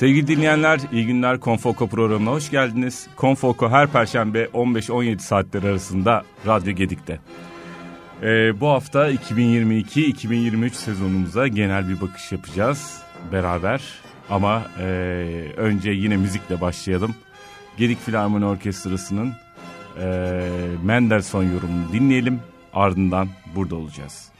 Sevgili 0.00 0.26
dinleyenler, 0.26 0.80
iyi 0.92 1.06
günler 1.06 1.40
Konfoko 1.40 1.88
programına 1.88 2.30
hoş 2.30 2.50
geldiniz. 2.50 3.06
Konfoko 3.16 3.70
her 3.70 3.86
perşembe 3.86 4.44
15-17 4.44 5.18
saatler 5.18 5.62
arasında 5.62 6.24
Radyo 6.46 6.72
Gedik'te. 6.72 7.20
Ee, 8.22 8.60
bu 8.60 8.68
hafta 8.68 9.10
2022-2023 9.10 10.70
sezonumuza 10.70 11.48
genel 11.48 11.88
bir 11.88 12.00
bakış 12.00 12.32
yapacağız 12.32 13.02
beraber. 13.32 13.82
Ama 14.30 14.62
e, 14.78 14.84
önce 15.56 15.90
yine 15.90 16.16
müzikle 16.16 16.60
başlayalım. 16.60 17.14
Gedik 17.76 18.00
Filarmoni 18.00 18.44
Orkestrası'nın 18.44 19.32
e, 20.02 20.48
Mendelssohn 20.84 21.44
yorumunu 21.44 21.92
dinleyelim. 21.92 22.40
Ardından 22.72 23.28
burada 23.54 23.76
olacağız. 23.76 24.30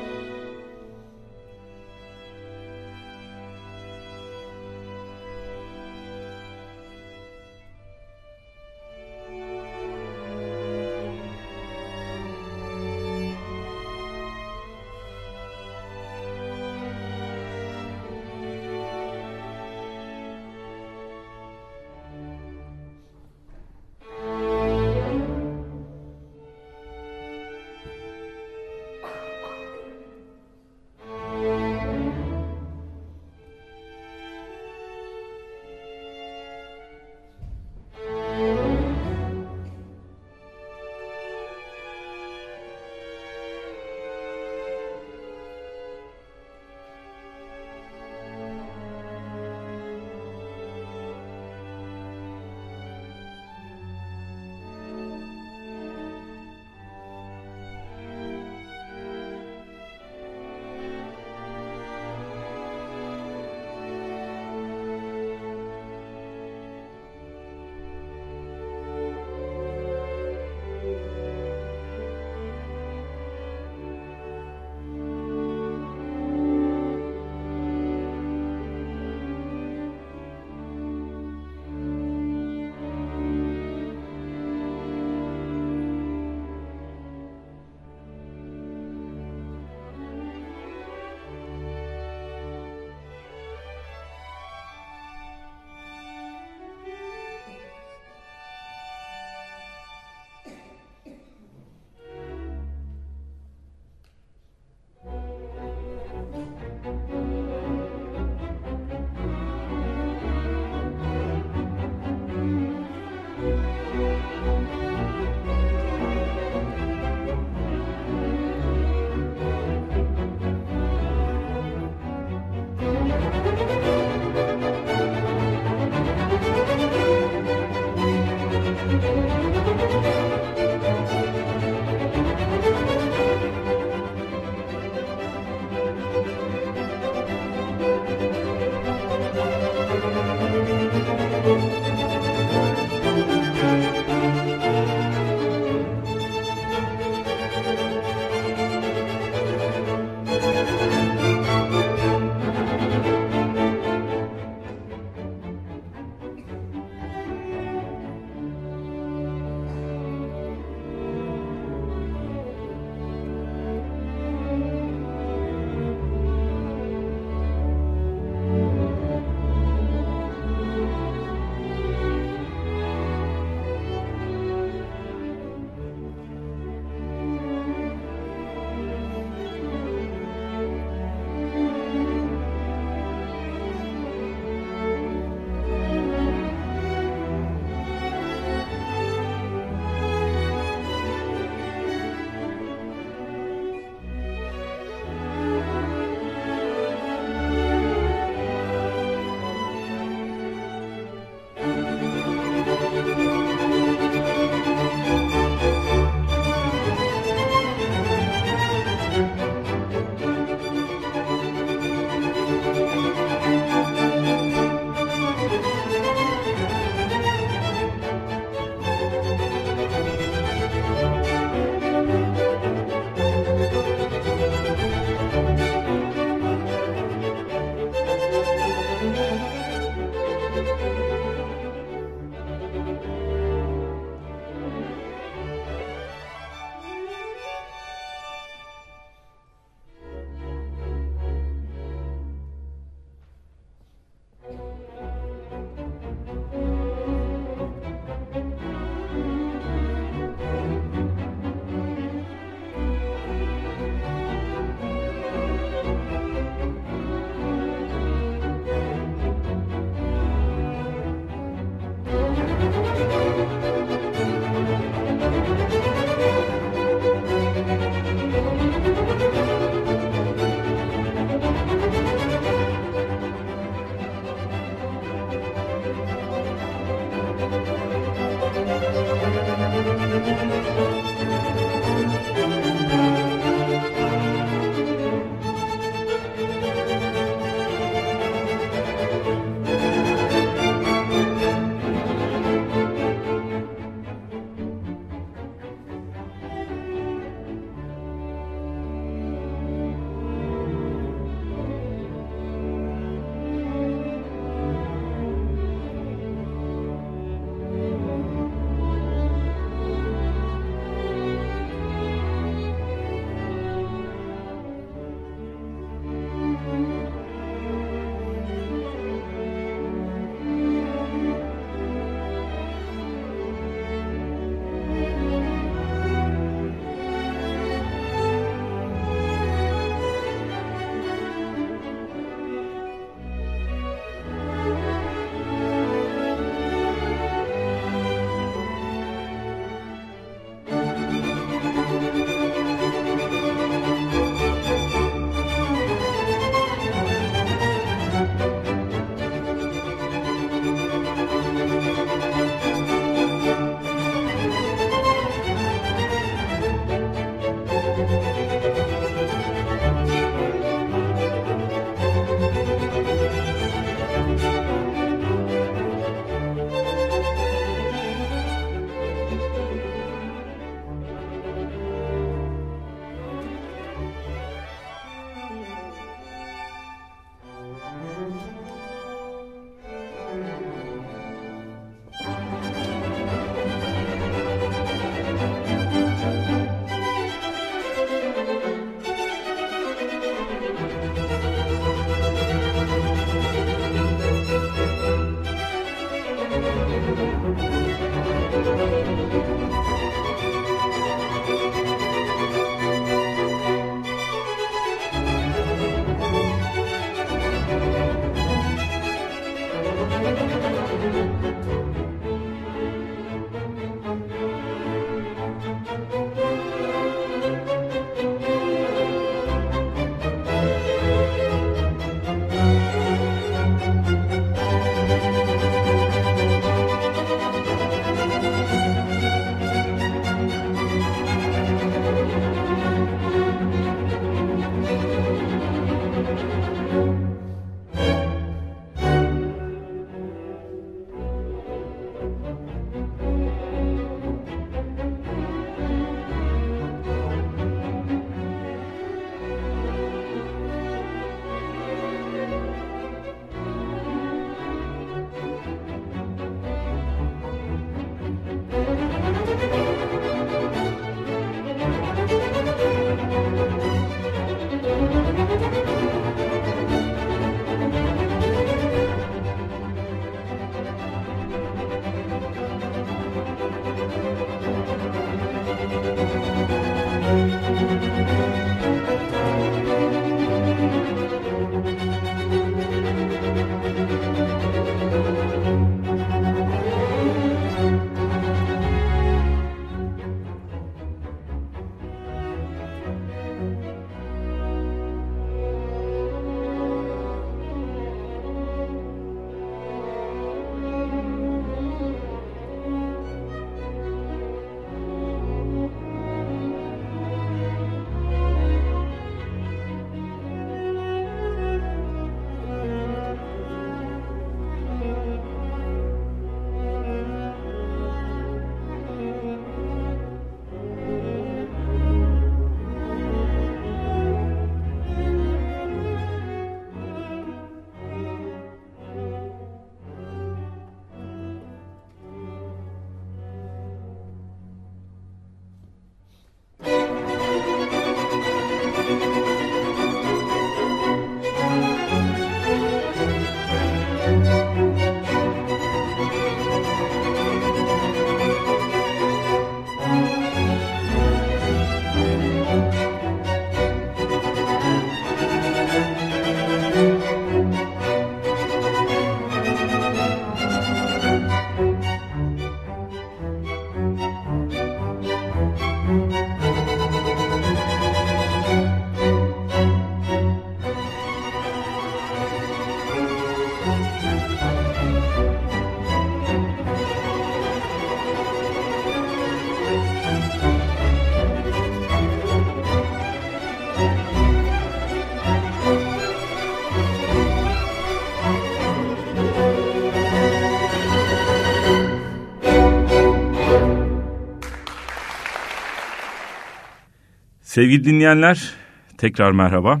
Sevgili 597.78 598.04
dinleyenler, 598.04 598.72
tekrar 599.18 599.52
merhaba. 599.52 600.00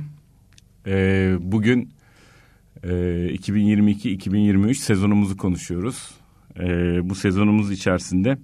Ee, 0.86 1.36
bugün 1.40 1.90
e, 2.82 2.88
2022-2023 2.88 4.74
sezonumuzu 4.74 5.36
konuşuyoruz. 5.36 6.10
Ee, 6.60 7.08
bu 7.08 7.14
sezonumuz 7.14 7.72
içerisinde 7.72 8.38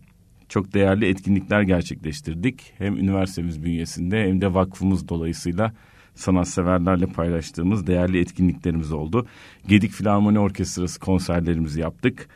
çok 0.49 0.75
değerli 0.75 1.09
etkinlikler 1.09 1.63
gerçekleştirdik. 1.63 2.73
Hem 2.79 2.97
üniversitemiz 2.97 3.65
bünyesinde 3.65 4.29
hem 4.29 4.41
de 4.41 4.55
vakfımız 4.55 5.09
dolayısıyla 5.09 5.73
sanatseverlerle 6.15 7.07
paylaştığımız 7.07 7.87
değerli 7.87 8.21
etkinliklerimiz 8.21 8.93
oldu. 8.93 9.27
Gedik 9.69 9.91
Filarmoni 9.91 10.39
Orkestrası 10.39 11.01
konserlerimizi 11.01 11.81
yaptık. 11.81 12.29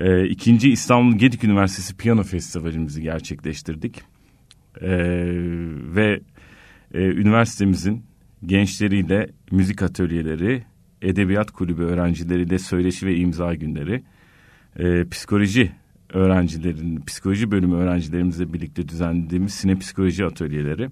Ee, 0.00 0.28
ikinci 0.28 0.70
İstanbul 0.70 1.18
Gedik 1.18 1.44
Üniversitesi 1.44 1.96
Piyano 1.96 2.22
Festivalimizi 2.22 3.02
gerçekleştirdik. 3.02 4.02
Ee, 4.82 4.88
ve 5.94 6.20
e, 6.94 6.98
üniversitemizin 6.98 8.04
gençleriyle 8.46 9.30
müzik 9.50 9.82
atölyeleri, 9.82 10.64
edebiyat 11.02 11.50
kulübü 11.50 11.82
öğrencileriyle 11.82 12.58
söyleşi 12.58 13.06
ve 13.06 13.16
imza 13.16 13.54
günleri, 13.54 14.02
e, 14.78 15.08
psikoloji 15.08 15.72
öğrencilerin, 16.12 17.00
psikoloji 17.00 17.50
bölümü 17.50 17.74
öğrencilerimizle 17.74 18.52
birlikte 18.52 18.88
düzenlediğimiz 18.88 19.54
sine 19.54 19.78
psikoloji 19.78 20.24
atölyeleri 20.24 20.90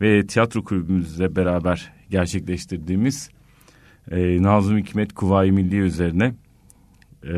ve 0.00 0.26
tiyatro 0.26 0.64
kulübümüzle 0.64 1.36
beraber 1.36 1.92
gerçekleştirdiğimiz 2.10 3.30
e, 4.10 4.42
Nazım 4.42 4.78
Hikmet 4.78 5.12
Kuvayi 5.12 5.52
Milliye 5.52 5.82
üzerine 5.82 6.34
e, 7.24 7.34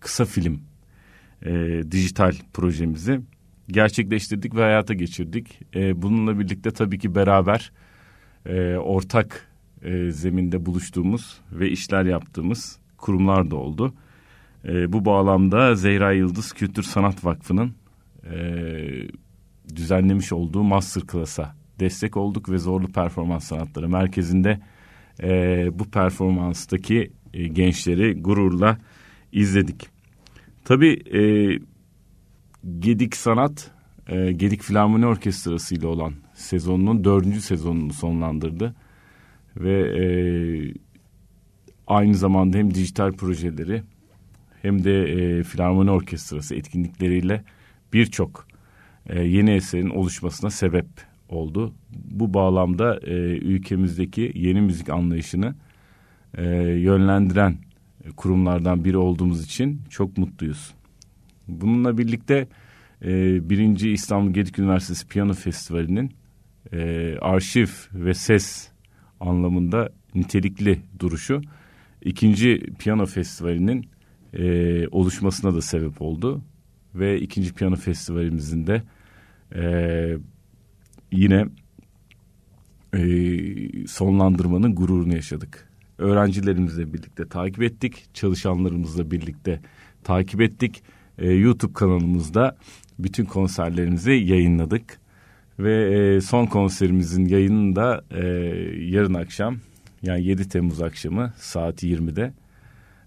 kısa 0.00 0.24
film 0.24 0.60
e, 1.42 1.82
dijital 1.90 2.32
projemizi 2.52 3.20
gerçekleştirdik 3.68 4.54
ve 4.54 4.60
hayata 4.60 4.94
geçirdik. 4.94 5.60
E, 5.74 6.02
bununla 6.02 6.38
birlikte 6.38 6.70
tabii 6.70 6.98
ki 6.98 7.14
beraber 7.14 7.72
e, 8.46 8.76
ortak 8.76 9.48
e, 9.82 10.10
zeminde 10.10 10.66
buluştuğumuz 10.66 11.40
ve 11.52 11.70
işler 11.70 12.04
yaptığımız 12.04 12.78
kurumlar 12.96 13.50
da 13.50 13.56
oldu. 13.56 13.94
E, 14.64 14.92
bu 14.92 15.04
bağlamda 15.04 15.74
Zehra 15.74 16.12
Yıldız 16.12 16.52
Kültür 16.52 16.82
Sanat 16.82 17.24
Vakfı'nın 17.24 17.74
e, 18.32 18.38
düzenlemiş 19.76 20.32
olduğu 20.32 20.62
Master 20.62 21.02
Class'a 21.12 21.54
destek 21.80 22.16
olduk 22.16 22.48
ve 22.50 22.58
Zorlu 22.58 22.88
Performans 22.88 23.44
Sanatları 23.44 23.88
Merkezi'nde 23.88 24.60
e, 25.22 25.68
bu 25.78 25.84
performanstaki 25.84 27.10
e, 27.34 27.48
gençleri 27.48 28.22
gururla 28.22 28.78
izledik. 29.32 29.88
Tabii 30.64 30.92
e, 30.92 31.20
Gedik 32.64 33.16
Sanat, 33.16 33.70
e, 34.08 34.32
Gedik 34.32 34.62
Filarmoni 34.62 35.06
Orkestrası 35.06 35.74
ile 35.74 35.86
olan 35.86 36.12
sezonunun 36.34 37.04
dördüncü 37.04 37.40
sezonunu 37.40 37.92
sonlandırdı. 37.92 38.74
Ve 39.56 39.80
e, 39.80 40.04
aynı 41.86 42.14
zamanda 42.14 42.58
hem 42.58 42.74
dijital 42.74 43.12
projeleri 43.12 43.82
hem 44.62 44.84
de 44.84 45.02
e, 45.02 45.42
Filarmoni 45.42 45.90
Orkestrası 45.90 46.54
etkinlikleriyle 46.54 47.44
birçok 47.92 48.46
e, 49.06 49.22
yeni 49.22 49.50
eserin 49.50 49.90
oluşmasına 49.90 50.50
sebep 50.50 50.86
oldu. 51.28 51.74
Bu 51.92 52.34
bağlamda 52.34 53.00
e, 53.06 53.12
ülkemizdeki 53.38 54.32
yeni 54.34 54.60
müzik 54.60 54.88
anlayışını 54.88 55.54
e, 56.34 56.44
yönlendiren 56.60 57.56
kurumlardan 58.16 58.84
biri 58.84 58.96
olduğumuz 58.96 59.44
için 59.44 59.82
çok 59.90 60.18
mutluyuz. 60.18 60.77
Bununla 61.48 61.98
birlikte 61.98 62.48
e, 63.04 63.08
birinci 63.50 63.90
İstanbul 63.90 64.32
Gedik 64.32 64.58
Üniversitesi 64.58 65.06
Piyano 65.06 65.32
Festivali'nin 65.32 66.12
e, 66.72 67.16
arşiv 67.20 67.68
ve 67.94 68.14
ses 68.14 68.68
anlamında 69.20 69.88
nitelikli 70.14 70.80
duruşu 70.98 71.42
ikinci 72.02 72.60
piyano 72.78 73.06
festivalinin 73.06 73.86
e, 74.34 74.88
oluşmasına 74.88 75.54
da 75.54 75.62
sebep 75.62 76.02
oldu 76.02 76.42
ve 76.94 77.20
ikinci 77.20 77.54
piyano 77.54 77.76
festivalimizin 77.76 78.66
de 78.66 78.82
e, 79.54 79.62
yine 81.12 81.46
e, 82.94 83.86
sonlandırmanın 83.86 84.74
gururunu 84.74 85.14
yaşadık. 85.14 85.68
Öğrencilerimizle 85.98 86.92
birlikte 86.92 87.28
takip 87.28 87.62
ettik, 87.62 88.14
çalışanlarımızla 88.14 89.10
birlikte 89.10 89.60
takip 90.04 90.40
ettik 90.40 90.82
e, 91.18 91.32
YouTube 91.32 91.72
kanalımızda 91.72 92.56
bütün 92.98 93.24
konserlerimizi 93.24 94.12
yayınladık. 94.12 94.98
Ve 95.58 95.98
e, 95.98 96.20
son 96.20 96.46
konserimizin 96.46 97.24
yayını 97.24 97.76
da 97.76 98.04
e, 98.10 98.26
yarın 98.80 99.14
akşam 99.14 99.56
yani 100.02 100.24
7 100.24 100.48
Temmuz 100.48 100.82
akşamı 100.82 101.32
saat 101.36 101.82
20'de 101.82 102.32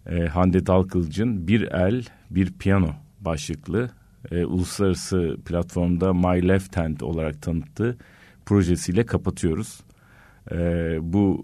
e, 0.10 0.27
Hande 0.27 0.65
Dalkılıç'ın 0.65 1.48
Bir 1.48 1.62
El 1.62 2.06
Bir 2.30 2.53
Piyano 2.53 2.89
başlıklı 3.20 3.89
e, 4.32 4.46
uluslararası 4.46 5.38
platformda 5.46 6.13
My 6.13 6.48
Left 6.48 6.77
Hand 6.77 7.00
olarak 7.00 7.41
tanıttığı 7.41 7.98
projesiyle 8.46 9.06
kapatıyoruz. 9.06 9.80
E, 10.51 10.58
bu 11.01 11.44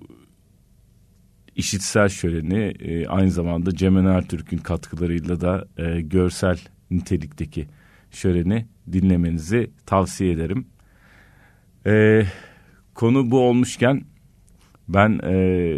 işitsel 1.57 2.09
şöleni 2.09 2.63
e, 2.79 3.07
aynı 3.07 3.31
zamanda 3.31 3.75
Cemal 3.75 4.05
Ertürk'ün 4.05 4.57
katkılarıyla 4.57 5.41
da 5.41 5.67
e, 5.77 6.01
görsel 6.01 6.59
nitelikteki 6.91 7.67
şöleni 8.11 8.65
dinlemenizi 8.91 9.71
tavsiye 9.85 10.31
ederim. 10.31 10.67
Ee, 11.85 12.25
konu 12.93 13.31
bu 13.31 13.39
olmuşken 13.39 14.01
ben 14.87 15.19
e, 15.23 15.75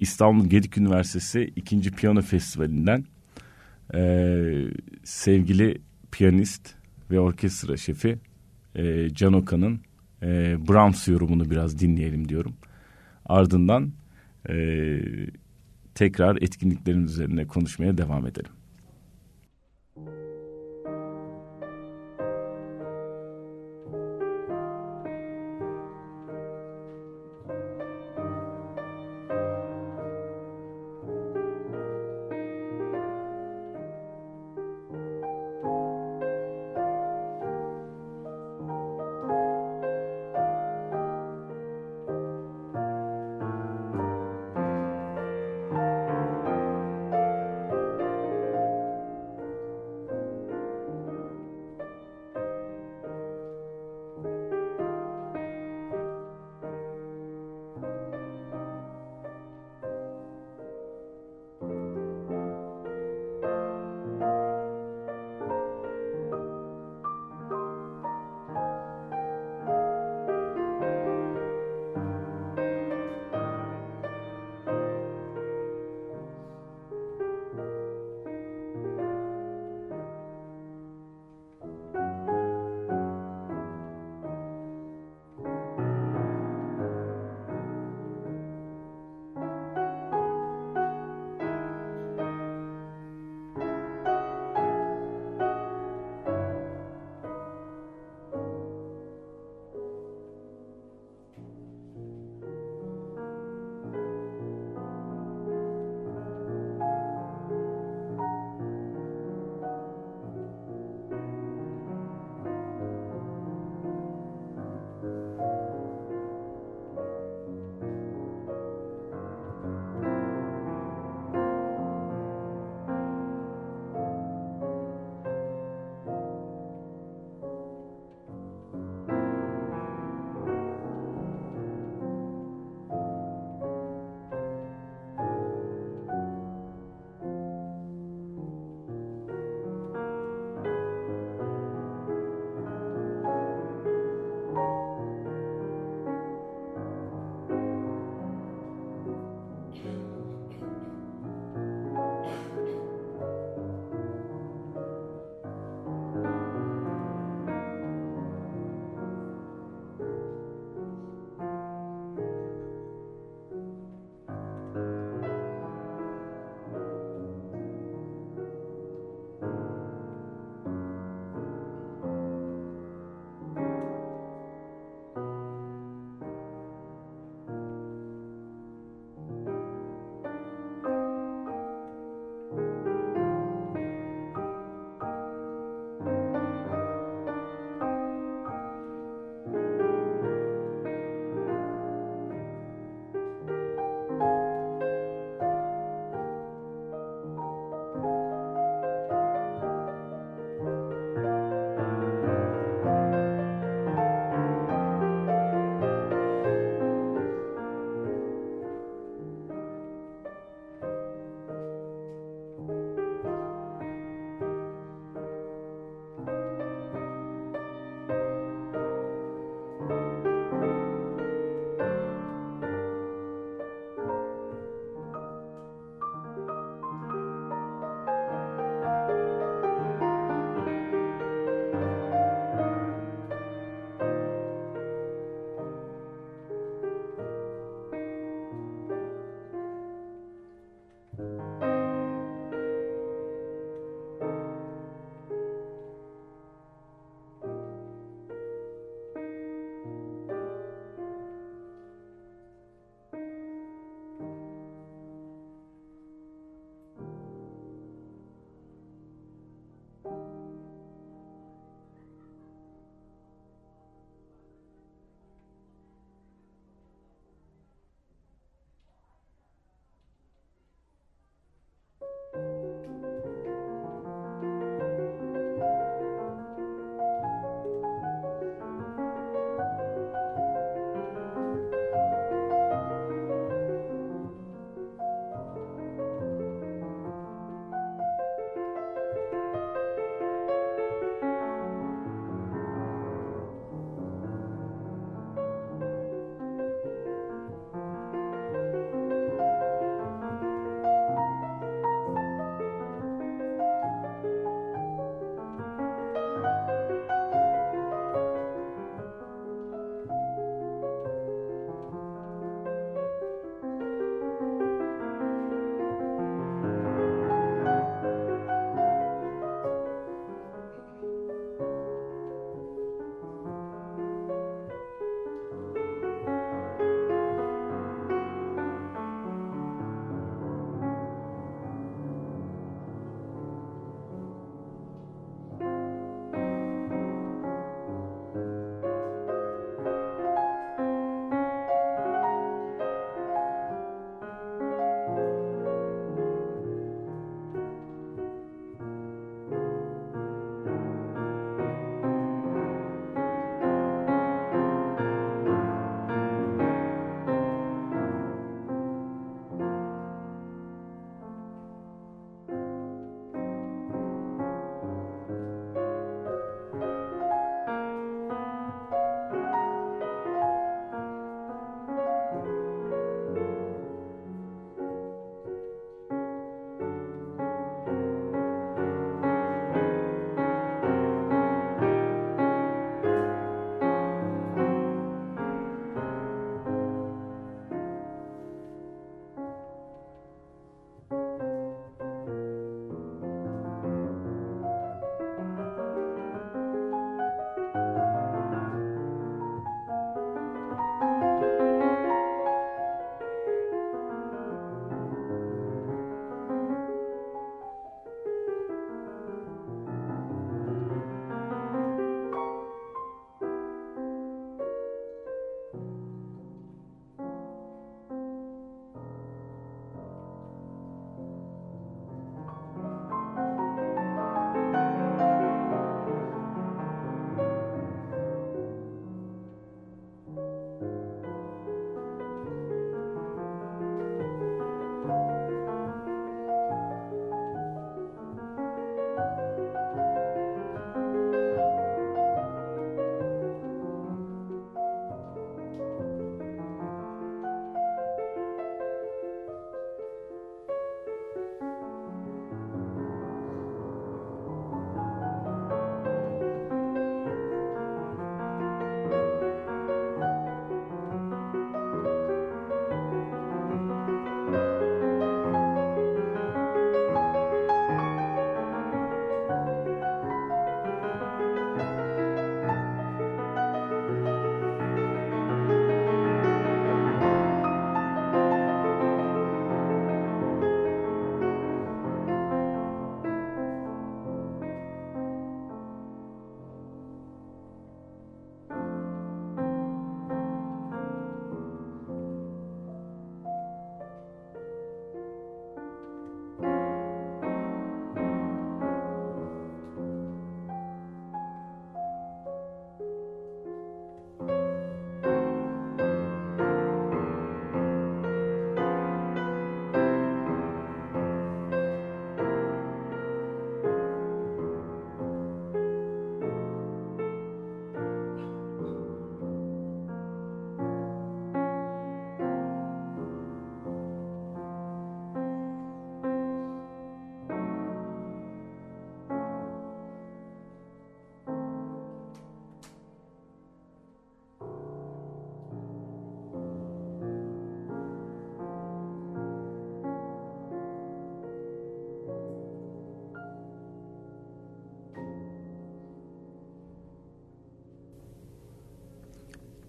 İstanbul 0.00 0.46
Gedik 0.46 0.78
Üniversitesi 0.78 1.52
2. 1.56 1.80
Piyano 1.80 2.22
Festivali'nden 2.22 3.04
e, 3.94 4.42
sevgili 5.04 5.80
piyanist 6.12 6.74
ve 7.10 7.20
orkestra 7.20 7.76
şefi 7.76 8.18
e, 8.74 9.08
Can 9.14 9.32
Okan'ın 9.32 9.80
e, 10.22 10.56
Brahms 10.68 11.08
yorumunu 11.08 11.50
biraz 11.50 11.78
dinleyelim 11.78 12.28
diyorum. 12.28 12.54
Ardından 13.24 13.92
e, 14.48 15.00
tekrar 15.94 16.36
etkinliklerin 16.36 17.04
üzerine 17.04 17.46
konuşmaya 17.46 17.98
devam 17.98 18.26
edelim. 18.26 18.52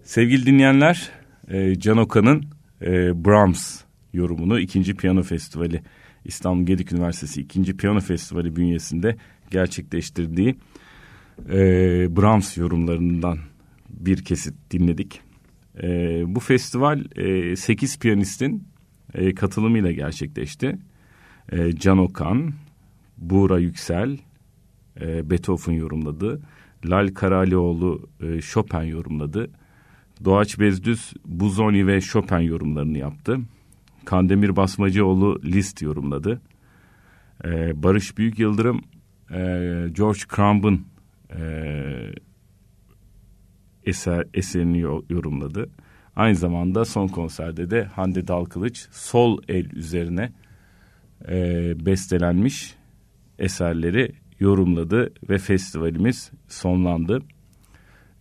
Sevgili 0.08 0.46
dinleyenler, 0.46 1.10
e, 1.48 1.78
Can 1.78 1.96
Okan'ın 1.96 2.44
e, 2.82 3.24
Brahms 3.24 3.80
yorumunu 4.12 4.60
ikinci 4.60 4.94
Piyano 4.94 5.22
Festivali 5.22 5.82
İstanbul 6.24 6.66
Gedik 6.66 6.92
Üniversitesi 6.92 7.40
ikinci 7.40 7.76
Piyano 7.76 8.00
Festivali 8.00 8.56
bünyesinde 8.56 9.16
gerçekleştirdiği 9.50 10.56
e, 11.48 11.56
Brahms 12.16 12.56
yorumlarından 12.56 13.38
bir 13.90 14.24
kesit 14.24 14.54
dinledik. 14.70 15.20
E, 15.82 15.88
bu 16.26 16.40
festival 16.40 17.04
e, 17.16 17.56
8 17.56 17.98
piyanistin 17.98 18.68
e, 19.14 19.34
katılımıyla 19.34 19.92
gerçekleşti. 19.92 20.78
E, 21.52 21.72
Can 21.72 21.98
Okan, 21.98 22.52
Buğra 23.18 23.58
Yüksel, 23.58 24.18
e, 25.00 25.30
Beethoven 25.30 25.74
yorumladı. 25.74 26.40
Lal 26.84 27.08
Karalioğlu 27.08 28.08
e, 28.20 28.40
Chopin 28.40 28.82
yorumladı. 28.82 29.50
Doğaç 30.24 30.58
Bezdüz, 30.60 31.12
Buzoni 31.24 31.86
ve 31.86 32.00
Chopin 32.00 32.38
yorumlarını 32.38 32.98
yaptı. 32.98 33.40
Kandemir 34.04 34.56
Basmacıoğlu 34.56 35.40
Liszt 35.44 35.82
yorumladı. 35.82 36.40
Ee, 37.44 37.82
Barış 37.82 38.18
Büyük 38.18 38.38
Yıldırım 38.38 38.80
e, 39.30 39.38
George 39.92 40.20
Crumb'ın 40.36 40.86
e, 41.36 41.42
eser, 43.84 44.26
eserini 44.34 44.78
yorumladı. 45.10 45.70
Aynı 46.16 46.36
zamanda 46.36 46.84
son 46.84 47.08
konserde 47.08 47.70
de 47.70 47.84
Hande 47.84 48.28
Dalkılıç 48.28 48.88
sol 48.90 49.38
el 49.48 49.70
üzerine 49.70 50.32
e, 51.28 51.72
bestelenmiş 51.86 52.74
eserleri 53.38 54.12
yorumladı 54.40 55.12
ve 55.28 55.38
festivalimiz 55.38 56.30
sonlandı. 56.48 57.22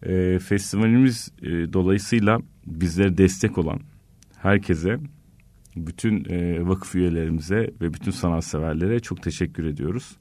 E, 0.04 0.40
festivalimiz 0.40 1.32
e, 1.42 1.74
dolayısıyla 1.74 2.40
bizlere 2.66 3.18
destek 3.18 3.58
olan 3.58 3.80
herkese, 4.38 4.98
bütün 5.76 6.26
e, 6.30 6.68
vakıf 6.68 6.96
üyelerimize 6.96 7.72
ve 7.82 7.94
bütün 7.94 8.12
sanatseverlere 8.12 9.00
çok 9.00 9.24
teşekkür 9.24 9.66
ediyoruz. 9.66 10.18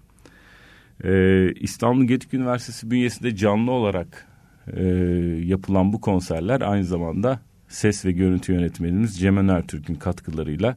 E, 1.05 1.53
İstanbul 1.53 2.05
Gedik 2.05 2.35
Üniversitesi 2.35 2.91
bünyesinde 2.91 3.37
canlı 3.37 3.71
olarak 3.71 4.27
e, 4.73 4.85
yapılan 5.45 5.93
bu 5.93 6.01
konserler 6.01 6.61
aynı 6.61 6.85
zamanda 6.85 7.41
ses 7.69 8.05
ve 8.05 8.13
görüntü 8.13 8.53
yönetmenimiz 8.53 9.19
Cem 9.19 9.51
Ertürk'ün 9.51 9.95
katkılarıyla 9.95 10.77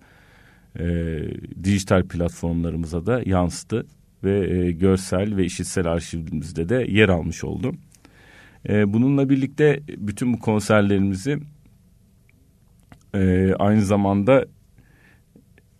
e, 0.79 1.19
dijital 1.63 2.03
platformlarımıza 2.03 3.05
da 3.05 3.21
yansıdı 3.25 3.85
ve 4.23 4.57
e, 4.57 4.71
görsel 4.71 5.37
ve 5.37 5.45
işitsel 5.45 5.87
arşivimizde 5.87 6.69
de 6.69 6.85
yer 6.89 7.09
almış 7.09 7.43
oldu. 7.43 7.73
E, 8.69 8.93
bununla 8.93 9.29
birlikte 9.29 9.83
bütün 9.97 10.33
bu 10.33 10.39
konserlerimizi 10.39 11.39
e, 13.13 13.53
aynı 13.59 13.81
zamanda 13.81 14.45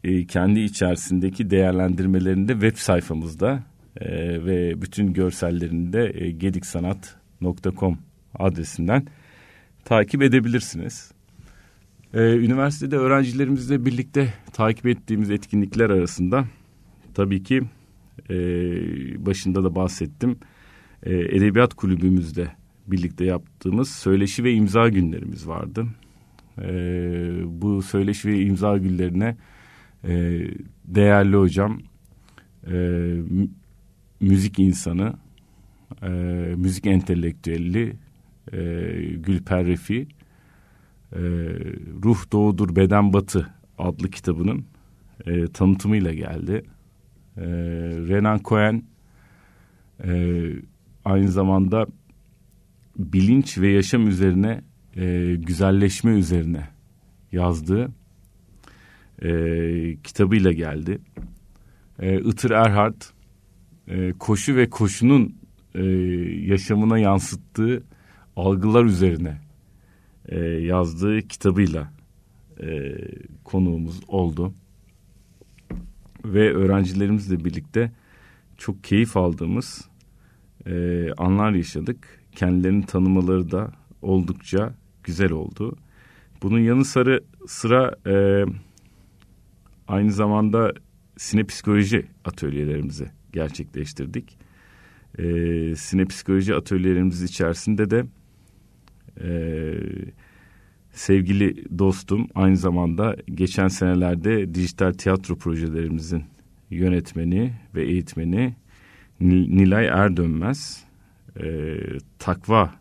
e, 0.04 0.26
kendi 0.26 0.60
içerisindeki 0.60 1.50
değerlendirmelerinde 1.50 2.54
web 2.54 2.76
sayfamızda 2.76 3.63
e, 3.98 4.10
ve 4.46 4.82
bütün 4.82 5.13
görsellerinde 5.13 6.12
e, 6.15 6.32
gediksanat.com 6.32 7.98
adresinden 8.39 9.06
takip 9.86 10.22
edebilirsiniz. 10.22 11.12
Ee, 12.13 12.20
üniversitede 12.20 12.98
öğrencilerimizle 12.98 13.86
birlikte 13.86 14.34
takip 14.54 14.86
ettiğimiz 14.86 15.32
etkinlikler 15.32 15.89
arasında 15.89 16.46
tabii 17.13 17.44
ki 17.44 17.62
başında 19.18 19.63
da 19.63 19.76
bahsettim. 19.76 20.39
Edebiyat 21.04 21.74
kulübümüzde 21.74 22.48
birlikte 22.91 23.25
yaptığımız 23.25 23.89
söyleşi 23.89 24.43
ve 24.43 24.54
imza 24.54 24.89
günlerimiz 24.89 25.47
vardı. 25.47 25.88
E, 26.62 26.71
bu 27.45 27.82
söyleşi 27.82 28.28
ve 28.28 28.41
imza 28.41 28.78
günlerine 28.78 29.38
e, 30.04 30.41
değerli 30.86 31.36
hocam, 31.36 31.80
e, 32.71 33.15
müzik 34.19 34.60
insanı, 34.60 35.13
e, 36.04 36.10
müzik 36.58 36.86
entelektüelli 36.86 37.95
e, 38.54 38.58
Gülper 39.15 39.65
Refi, 39.65 40.08
e, 41.13 41.19
Ruh 42.04 42.32
Doğudur 42.32 42.75
Beden 42.75 43.13
Batı 43.13 43.49
adlı 43.78 44.10
kitabının 44.10 44.65
e, 45.25 45.47
tanıtımıyla 45.47 46.13
geldi. 46.13 46.63
E, 47.38 47.45
Renan 48.08 48.39
Cohen 48.43 48.84
e, 50.04 50.39
aynı 51.06 51.28
zamanda 51.28 51.88
bilinç 53.00 53.58
ve 53.58 53.72
yaşam 53.72 54.08
üzerine 54.08 54.62
e, 54.96 55.36
güzelleşme 55.36 56.12
üzerine 56.12 56.70
yazdığı 57.32 57.92
e, 59.22 59.32
kitabıyla 60.04 60.52
geldi. 60.52 61.02
E, 62.00 62.20
Itır 62.20 62.52
Erhard 62.52 63.02
e, 63.88 64.12
koşu 64.12 64.56
ve 64.56 64.70
koşunun 64.70 65.36
e, 65.76 65.84
yaşamına 66.46 67.00
yansıttığı 67.00 67.84
algılar 68.36 68.86
üzerine 68.86 69.42
e, 70.26 70.40
yazdığı 70.46 71.22
kitabıyla 71.22 71.94
e, 72.64 72.96
konuğumuz 73.44 74.00
oldu. 74.08 74.54
Ve 76.26 76.54
öğrencilerimizle 76.54 77.46
birlikte 77.46 77.92
çok 78.58 78.84
keyif 78.84 79.18
aldığımız 79.18 79.90
e, 80.66 81.08
anlar 81.18 81.52
yaşadık. 81.52 82.18
Kendilerini 82.39 82.86
tanımaları 82.86 83.52
da 83.52 83.71
oldukça 84.02 84.73
güzel 85.04 85.32
oldu. 85.32 85.78
Bunun 86.43 86.60
yanı 86.60 86.86
sıra, 86.86 87.19
sıra 87.47 87.95
e, 88.08 88.45
aynı 89.88 90.12
zamanda 90.12 90.73
sinepsikoloji 91.17 92.06
atölyelerimizi 92.25 93.12
gerçekleştirdik. 93.34 94.38
E, 95.17 95.23
sinepsikoloji 95.75 96.56
atölyelerimiz 96.56 97.23
içerisinde 97.23 97.89
de 97.89 98.06
e, 99.21 99.30
sevgili 100.91 101.80
dostum 101.80 102.28
aynı 102.36 102.58
zamanda 102.58 103.15
geçen 103.34 103.67
senelerde 103.67 104.56
dijital 104.56 104.93
tiyatro 104.93 105.36
projelerimizin 105.36 106.23
yönetmeni 106.69 107.54
ve 107.75 107.86
eğitmeni 107.86 108.56
Nilay 109.19 109.86
Erdönmez 109.88 110.88
e, 111.43 111.78
Takva 112.19 112.73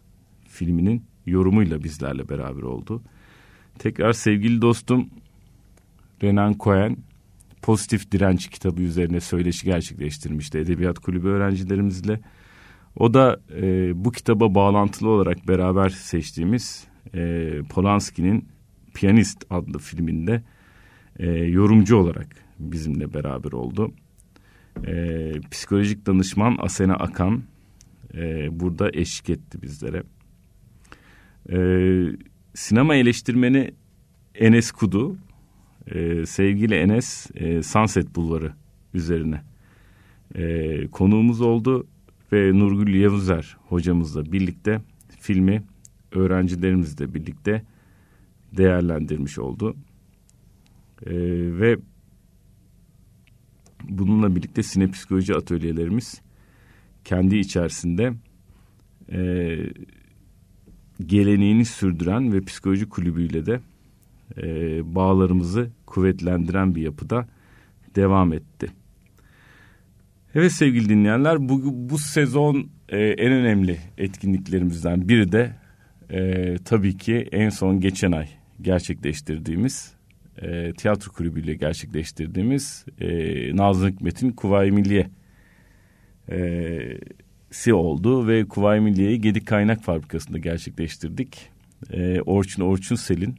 filminin 0.48 1.04
yorumuyla 1.26 1.84
bizlerle 1.84 2.28
beraber 2.28 2.62
oldu. 2.62 3.02
Tekrar 3.78 4.12
sevgili 4.12 4.62
dostum 4.62 5.10
Renan 6.22 6.54
Cohen 6.60 6.96
Pozitif 7.62 8.12
Direnç 8.12 8.50
kitabı 8.50 8.82
üzerine 8.82 9.20
söyleşi 9.20 9.64
gerçekleştirmişti 9.64 10.58
Edebiyat 10.58 10.98
Kulübü 10.98 11.28
öğrencilerimizle. 11.28 12.20
O 12.96 13.14
da 13.14 13.40
e, 13.56 13.92
bu 14.04 14.12
kitaba 14.12 14.54
bağlantılı 14.54 15.08
olarak 15.08 15.48
beraber 15.48 15.88
seçtiğimiz 15.88 16.86
e, 17.14 17.50
Polanski'nin 17.70 18.48
Piyanist 18.94 19.44
adlı 19.50 19.78
filminde 19.78 20.42
e, 21.18 21.30
yorumcu 21.30 21.96
olarak 21.96 22.26
bizimle 22.58 23.14
beraber 23.14 23.52
oldu. 23.52 23.92
E, 24.86 25.32
psikolojik 25.50 26.06
danışman 26.06 26.56
Asena 26.60 26.94
Akan 26.94 27.42
e, 28.18 28.48
burada 28.60 28.90
eşlik 28.92 29.30
etti 29.30 29.62
bizlere. 29.62 30.02
E, 31.50 31.58
sinema 32.54 32.94
eleştirmeni 32.94 33.70
Enes 34.34 34.70
Kudu, 34.70 35.16
e, 35.86 36.26
sevgili 36.26 36.74
Enes 36.74 37.30
e, 37.34 37.62
Sunset 37.62 38.16
Bulvarı 38.16 38.52
üzerine 38.94 39.42
e, 40.34 40.86
konuğumuz 40.86 41.40
oldu 41.40 41.86
ve 42.32 42.58
Nurgül 42.58 42.94
Yavuzer 42.94 43.56
hocamızla 43.68 44.32
birlikte 44.32 44.80
filmi 45.20 45.62
öğrencilerimizle 46.12 47.14
birlikte 47.14 47.62
değerlendirmiş 48.56 49.38
oldu. 49.38 49.76
Ee, 51.06 51.10
ve 51.60 51.76
bununla 53.88 54.36
birlikte 54.36 54.62
sinepsikoloji 54.62 55.34
atölyelerimiz 55.34 56.20
kendi 57.04 57.36
içerisinde 57.36 58.12
e, 59.12 59.56
geleneğini 61.06 61.64
sürdüren 61.64 62.32
ve 62.32 62.40
psikoloji 62.40 62.88
kulübüyle 62.88 63.46
de 63.46 63.60
e, 64.42 64.46
bağlarımızı 64.94 65.70
kuvvetlendiren 65.86 66.74
bir 66.74 66.82
yapıda 66.82 67.28
devam 67.96 68.32
etti. 68.32 68.68
Evet 70.34 70.52
sevgili 70.52 70.88
dinleyenler 70.88 71.48
bu, 71.48 71.60
bu 71.90 71.98
sezon 71.98 72.70
e, 72.88 72.98
en 72.98 73.32
önemli 73.32 73.78
etkinliklerimizden 73.98 75.08
biri 75.08 75.32
de 75.32 75.56
e, 76.10 76.54
tabii 76.64 76.96
ki 76.96 77.28
en 77.32 77.48
son 77.48 77.80
geçen 77.80 78.12
ay 78.12 78.28
gerçekleştirdiğimiz 78.60 79.92
e, 80.42 80.72
tiyatro 80.72 81.12
kulübüyle 81.12 81.54
gerçekleştirdiğimiz 81.54 82.84
e, 83.00 83.08
Nazım 83.56 83.88
Hikmet'in 83.88 84.30
Kuvayi 84.30 84.72
Milliye 84.72 85.10
e, 86.30 86.78
si 87.50 87.74
oldu 87.74 88.28
ve 88.28 88.44
Kuvayi 88.44 88.80
Milliye'yi 88.80 89.20
Gedik 89.20 89.46
Kaynak 89.46 89.82
Fabrikası'nda 89.82 90.38
gerçekleştirdik. 90.38 91.50
e, 91.92 92.20
Orçun 92.20 92.62
Orçunsel'in 92.62 93.34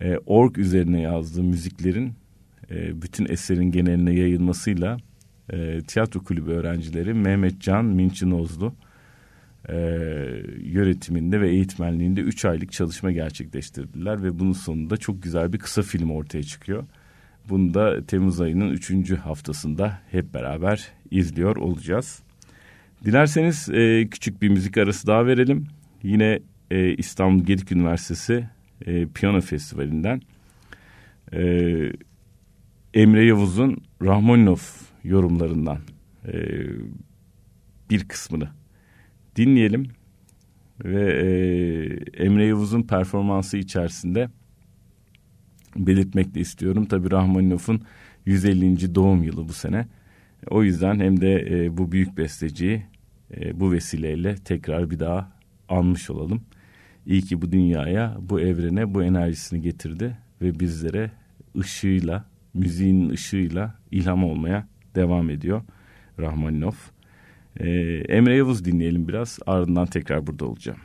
e, 0.00 0.18
org 0.26 0.58
üzerine 0.58 1.00
yazdığı 1.00 1.42
müziklerin 1.42 2.12
e, 2.70 3.02
bütün 3.02 3.26
eserin 3.32 3.70
geneline 3.70 4.14
yayılmasıyla 4.14 4.96
e, 5.52 5.80
tiyatro 5.80 6.24
kulübü 6.24 6.50
öğrencileri 6.50 7.14
Mehmet 7.14 7.60
Can 7.60 7.84
Minçinozlu 7.84 8.74
e, 9.68 9.76
yönetiminde 10.60 11.40
ve 11.40 11.50
eğitmenliğinde 11.50 12.20
3 12.20 12.44
aylık 12.44 12.72
çalışma 12.72 13.12
gerçekleştirdiler 13.12 14.22
ve 14.22 14.38
bunun 14.38 14.52
sonunda 14.52 14.96
çok 14.96 15.22
güzel 15.22 15.52
bir 15.52 15.58
kısa 15.58 15.82
film 15.82 16.10
ortaya 16.10 16.42
çıkıyor. 16.42 16.84
Bunu 17.48 17.74
da 17.74 18.06
Temmuz 18.06 18.40
ayının 18.40 18.70
3. 18.70 19.10
haftasında 19.10 20.00
hep 20.10 20.34
beraber 20.34 20.88
izliyor 21.10 21.56
olacağız. 21.56 22.22
Dilerseniz 23.04 23.68
e, 23.68 24.08
küçük 24.10 24.42
bir 24.42 24.48
müzik 24.48 24.78
arası 24.78 25.06
daha 25.06 25.26
verelim. 25.26 25.66
Yine 26.02 26.40
e, 26.70 26.94
İstanbul 26.94 27.44
Gedik 27.44 27.72
Üniversitesi 27.72 28.48
e, 28.86 29.06
Piyano 29.06 29.40
Festivali'nden 29.40 30.22
e, 31.32 31.42
Emre 32.94 33.24
Yavuz'un 33.24 33.76
Rahmaninov 34.02 34.60
yorumlarından 35.04 35.78
e, 36.26 36.32
bir 37.90 38.08
kısmını 38.08 38.48
dinleyelim 39.36 39.88
ve 40.84 41.12
e, 41.12 42.24
Emre 42.24 42.46
Yavuz'un 42.46 42.82
performansı 42.82 43.56
içerisinde 43.56 44.28
belirtmek 45.86 46.34
de 46.34 46.40
istiyorum. 46.40 46.84
Tabii 46.84 47.10
Rahmaninov'un 47.10 47.80
150. 48.26 48.94
doğum 48.94 49.22
yılı 49.22 49.48
bu 49.48 49.52
sene. 49.52 49.86
O 50.50 50.62
yüzden 50.62 51.00
hem 51.00 51.20
de 51.20 51.46
e, 51.50 51.76
bu 51.76 51.92
büyük 51.92 52.18
besteciyi 52.18 52.82
e, 53.36 53.60
bu 53.60 53.72
vesileyle 53.72 54.34
tekrar 54.34 54.90
bir 54.90 55.00
daha 55.00 55.32
anmış 55.68 56.10
olalım. 56.10 56.42
İyi 57.06 57.22
ki 57.22 57.42
bu 57.42 57.52
dünyaya, 57.52 58.16
bu 58.20 58.40
evrene 58.40 58.94
bu 58.94 59.02
enerjisini 59.02 59.62
getirdi 59.62 60.18
ve 60.42 60.60
bizlere 60.60 61.10
ışığıyla, 61.58 62.24
müziğin 62.54 63.08
ışığıyla 63.08 63.74
ilham 63.90 64.24
olmaya 64.24 64.68
devam 64.94 65.30
ediyor 65.30 65.62
Rahmaninov. 66.18 66.72
Ee, 67.60 67.70
Emre 68.08 68.36
Yavuz 68.36 68.64
dinleyelim 68.64 69.08
biraz 69.08 69.38
ardından 69.46 69.86
tekrar 69.86 70.26
burada 70.26 70.46
olacağım. 70.46 70.78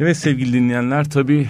Evet 0.00 0.16
sevgili 0.16 0.52
dinleyenler 0.52 1.10
tabii 1.10 1.48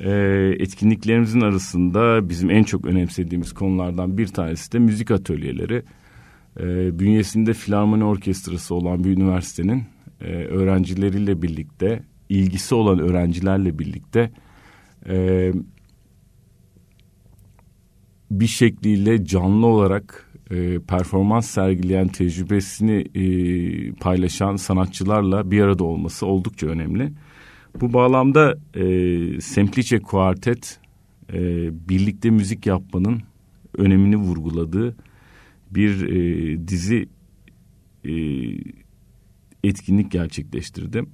e, 0.00 0.10
etkinliklerimizin 0.58 1.40
arasında 1.40 2.28
bizim 2.28 2.50
en 2.50 2.62
çok 2.62 2.84
önemsediğimiz 2.84 3.52
konulardan 3.52 4.18
bir 4.18 4.26
tanesi 4.26 4.72
de 4.72 4.78
müzik 4.78 5.10
atölyeleri. 5.10 5.82
E, 6.60 6.98
bünyesinde 6.98 7.52
filarmoni 7.52 8.04
orkestrası 8.04 8.74
olan 8.74 9.04
bir 9.04 9.16
üniversitenin 9.16 9.84
e, 10.20 10.24
öğrencileriyle 10.24 11.42
birlikte, 11.42 12.02
ilgisi 12.28 12.74
olan 12.74 12.98
öğrencilerle 12.98 13.78
birlikte 13.78 14.30
e, 15.08 15.52
bir 18.30 18.46
şekliyle 18.46 19.24
canlı 19.24 19.66
olarak 19.66 20.30
e, 20.50 20.78
performans 20.78 21.50
sergileyen 21.50 22.08
tecrübesini 22.08 23.04
e, 23.14 23.92
paylaşan 23.92 24.56
sanatçılarla 24.56 25.50
bir 25.50 25.60
arada 25.60 25.84
olması 25.84 26.26
oldukça 26.26 26.66
önemli. 26.66 27.12
Bu 27.74 27.92
bağlamda 27.92 28.58
e, 28.74 29.40
Semplice 29.40 29.98
Quartet 29.98 30.80
e, 31.32 31.38
birlikte 31.88 32.30
müzik 32.30 32.66
yapmanın 32.66 33.22
önemini 33.78 34.16
vurguladığı 34.16 34.96
bir 35.70 36.08
e, 36.08 36.68
dizi 36.68 37.08
e, 38.04 38.12
etkinlik 39.64 40.10
gerçekleştirdim. 40.10 41.08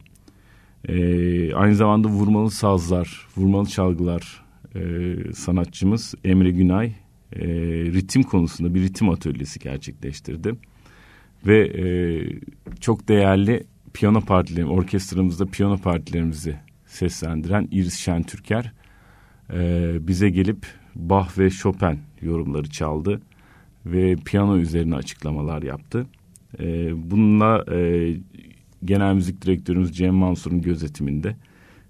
E, 0.89 1.55
aynı 1.55 1.75
zamanda 1.75 2.09
vurmalı 2.09 2.51
sazlar, 2.51 3.29
vurmalı 3.37 3.67
çalgılar 3.67 4.45
e, 4.75 5.15
sanatçımız 5.35 6.15
Emre 6.25 6.51
Günay 6.51 6.87
e, 7.33 7.47
ritim 7.85 8.23
konusunda 8.23 8.75
bir 8.75 8.83
ritim 8.83 9.09
atölyesi 9.11 9.59
gerçekleştirdi. 9.59 10.55
Ve 11.47 11.67
e, 11.67 11.85
çok 12.81 13.09
değerli 13.09 13.65
piyano 13.97 14.21
partilerimiz, 14.21 14.79
orkestramızda 14.79 15.47
piyano 15.47 15.79
partilerimizi 15.79 16.57
seslendiren 16.87 17.69
Iris 17.71 17.99
Şentürker 17.99 18.73
e, 19.53 19.97
bize 20.09 20.31
gelip 20.31 20.67
Bach 20.95 21.39
ve 21.39 21.51
Chopin 21.51 22.01
yorumları 22.23 22.71
çaldı 22.71 23.23
ve 23.87 24.17
piyano 24.17 24.57
üzerine 24.57 24.95
açıklamalar 24.95 25.63
yaptı. 25.63 26.07
E, 26.59 26.93
bununla 27.11 27.65
e, 27.75 28.13
genel 28.85 29.15
müzik 29.15 29.43
direktörümüz 29.43 29.97
Cem 29.97 30.15
Mansur'un 30.15 30.63
gözetiminde 30.63 31.37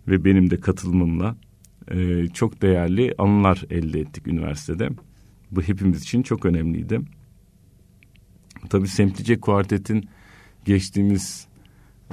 ve 0.08 0.24
benim 0.24 0.50
de 0.50 0.60
katılımımla 0.60 1.36
e, 1.90 2.26
çok 2.28 2.62
değerli 2.62 3.14
anılar 3.18 3.64
elde 3.70 4.00
ettik 4.00 4.26
üniversitede. 4.26 4.88
Bu 5.50 5.62
hepimiz 5.62 6.02
için 6.02 6.22
çok 6.22 6.44
önemliydi. 6.44 7.00
Tabii 8.68 8.88
Semplice 8.88 9.40
Kuartet'in 9.40 10.08
geçtiğimiz 10.64 11.46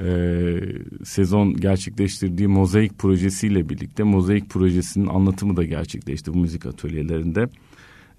e, 0.02 0.60
sezon 1.04 1.56
gerçekleştirdiği 1.56 2.48
Mozaik 2.48 3.00
projesiyle 3.00 3.70
birlikte 3.70 4.04
Mozaik 4.04 4.50
projesinin 4.50 5.08
anlatımı 5.08 5.58
da 5.58 5.64
gerçekleşti 5.64 6.34
bu 6.34 6.38
müzik 6.38 6.66
atölyelerinde. 6.66 7.50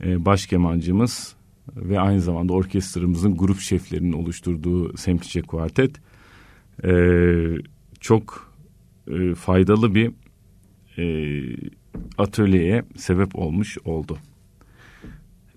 E, 0.05 0.25
baş 0.25 0.47
kemancımız 0.47 1.35
ve 1.77 2.01
aynı 2.01 2.21
zamanda 2.21 2.53
orkestramızın 2.53 3.37
grup 3.37 3.61
şeflerinin 3.61 4.13
oluşturduğu 4.13 4.97
Semplice 4.97 5.43
Kuartet 5.43 5.91
e, 6.85 6.93
çok 8.01 8.55
e, 9.11 9.35
faydalı 9.35 9.95
bir 9.95 10.11
e, 10.99 11.05
atölyeye 12.19 12.83
sebep 12.97 13.37
olmuş 13.37 13.79
oldu. 13.85 14.19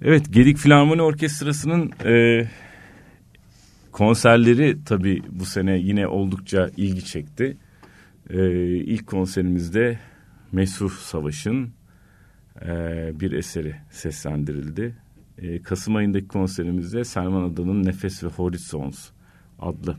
Evet 0.02 0.34
Gedik 0.34 0.58
Filarmoni 0.58 1.02
Orkestrası'nın 1.02 1.92
e, 2.06 2.44
konserleri 3.98 4.84
tabii 4.86 5.22
bu 5.30 5.46
sene 5.46 5.78
yine 5.78 6.08
oldukça 6.08 6.70
ilgi 6.78 7.06
çekti. 7.06 7.58
E, 8.30 8.40
ilk 8.76 9.08
konserimizde 9.08 10.00
Mesuf 10.52 11.00
Savaş'ın 11.00 11.70
e, 12.62 12.70
bir 13.20 13.32
eseri 13.32 13.76
seslendirildi. 13.90 14.96
E, 15.38 15.62
Kasım 15.62 15.96
ayındaki 15.96 16.28
konserimizde 16.28 17.04
Selman 17.04 17.44
Adan'ın 17.44 17.84
Nefes 17.84 18.24
ve 18.24 18.28
Horizons 18.28 19.10
adlı 19.60 19.98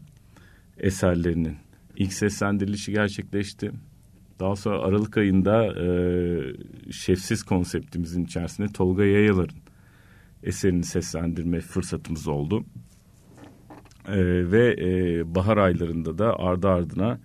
eserlerinin 0.79 1.57
ilk 1.97 2.13
seslendirilişi 2.13 2.93
gerçekleşti. 2.93 3.73
Daha 4.41 4.57
sonra 4.57 4.79
Aralık 4.79 5.17
ayında 5.17 5.67
e, 5.83 5.89
Şefsiz 6.93 7.43
konseptimizin 7.43 8.25
içerisinde 8.25 8.69
Tolga 8.69 9.05
Yayalar'ın 9.05 9.59
eserini 10.43 10.85
seslendirme 10.85 11.61
fırsatımız 11.61 12.29
oldu. 12.29 12.65
E, 14.09 14.51
ve 14.53 14.77
e, 14.79 15.35
bahar 15.35 15.57
aylarında 15.57 16.19
da 16.19 16.39
ardı 16.39 16.69
ardına 16.69 17.21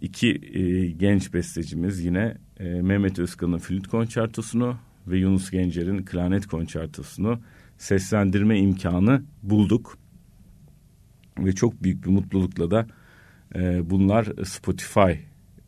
iki 0.00 0.40
e, 0.52 0.90
genç 0.90 1.34
bestecimiz 1.34 2.04
yine 2.04 2.36
e, 2.60 2.64
Mehmet 2.64 3.18
Özkan'ın 3.18 3.58
flüt 3.58 3.86
konçertosunu 3.86 4.76
ve 5.06 5.18
Yunus 5.18 5.50
Gencer'in 5.50 6.04
klarnet 6.04 6.46
konçertosunu 6.46 7.40
seslendirme 7.78 8.58
imkanı 8.58 9.22
bulduk. 9.42 9.98
Ve 11.38 11.52
çok 11.52 11.82
büyük 11.82 12.04
bir 12.04 12.10
mutlulukla 12.10 12.70
da 12.70 12.86
e, 13.54 13.90
bunlar 13.90 14.26
Spotify 14.44 15.12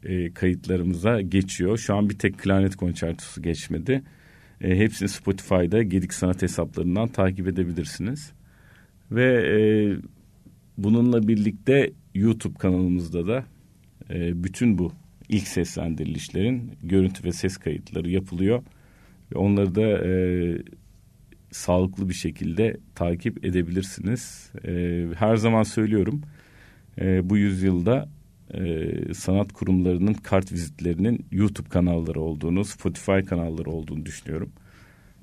e, 0.05 0.33
kayıtlarımıza 0.33 1.21
geçiyor. 1.21 1.79
Şu 1.79 1.95
an 1.95 2.11
bir 2.11 2.19
tek 2.19 2.39
klarnet 2.39 2.77
konçertosu 2.77 3.43
geçmedi. 3.43 4.03
E, 4.61 4.77
hepsini 4.77 5.09
Spotify'da 5.09 5.83
Gedik 5.83 6.15
Sanat 6.15 6.43
hesaplarından 6.43 7.09
takip 7.09 7.49
edebilirsiniz. 7.49 8.33
Ve 9.11 9.27
e, 9.35 9.59
bununla 10.79 11.29
birlikte 11.29 11.93
YouTube 12.15 12.59
kanalımızda 12.59 13.27
da 13.27 13.45
e, 14.11 14.45
bütün 14.45 14.79
bu 14.79 14.93
ilk 15.29 15.49
seslendirilişlerin 15.49 16.73
görüntü 16.83 17.25
ve 17.25 17.33
ses 17.33 17.57
kayıtları 17.57 18.11
yapılıyor. 18.11 18.63
Onları 19.35 19.75
da 19.75 20.07
e, 20.07 20.13
sağlıklı 21.51 22.09
bir 22.09 22.15
şekilde 22.15 22.77
takip 22.95 23.45
edebilirsiniz. 23.45 24.53
E, 24.65 25.05
her 25.15 25.37
zaman 25.37 25.63
söylüyorum 25.63 26.23
e, 27.01 27.31
bu 27.31 27.37
yüzyılda 27.37 28.09
e, 28.55 28.91
sanat 29.15 29.53
kurumlarının 29.53 30.15
kart 30.15 30.53
vizitlerinin 30.53 31.27
YouTube 31.33 31.69
kanalları 31.69 32.21
olduğunu, 32.21 32.65
Spotify 32.65 33.21
kanalları 33.21 33.71
olduğunu 33.71 34.07
düşünüyorum. 34.07 34.53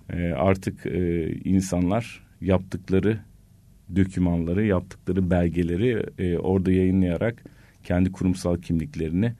E, 0.09 0.31
artık 0.31 0.85
e, 0.85 1.31
insanlar 1.33 2.23
yaptıkları 2.41 3.19
dokümanları, 3.95 4.65
yaptıkları 4.65 5.29
belgeleri 5.29 6.03
e, 6.17 6.37
orada 6.37 6.71
yayınlayarak 6.71 7.43
kendi 7.83 8.11
kurumsal 8.11 8.57
kimliklerini 8.61 9.33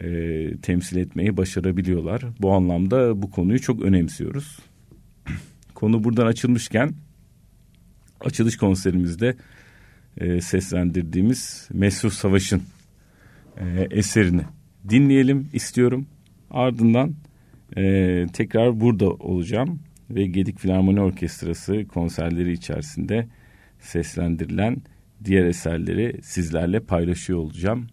e, 0.00 0.56
temsil 0.56 0.96
etmeyi 0.96 1.36
başarabiliyorlar. 1.36 2.22
Bu 2.40 2.52
anlamda 2.52 3.22
bu 3.22 3.30
konuyu 3.30 3.60
çok 3.60 3.82
önemsiyoruz. 3.82 4.58
Konu 5.74 6.04
buradan 6.04 6.26
açılmışken 6.26 6.94
açılış 8.20 8.56
konserimizde 8.56 9.36
e, 10.16 10.40
seslendirdiğimiz 10.40 11.68
Mesut 11.72 12.12
Savaş'ın 12.12 12.62
e, 13.60 13.86
eserini 13.90 14.42
dinleyelim 14.88 15.48
istiyorum. 15.52 16.06
Ardından 16.50 17.14
e, 17.76 18.26
tekrar 18.32 18.80
burada 18.80 19.10
olacağım 19.10 19.80
ve 20.10 20.26
Gedik 20.26 20.58
Filarmoni 20.58 21.00
Orkestrası 21.00 21.84
konserleri 21.88 22.52
içerisinde 22.52 23.26
seslendirilen 23.80 24.76
diğer 25.24 25.44
eserleri 25.44 26.22
sizlerle 26.22 26.80
paylaşıyor 26.80 27.38
olacağım. 27.38 27.86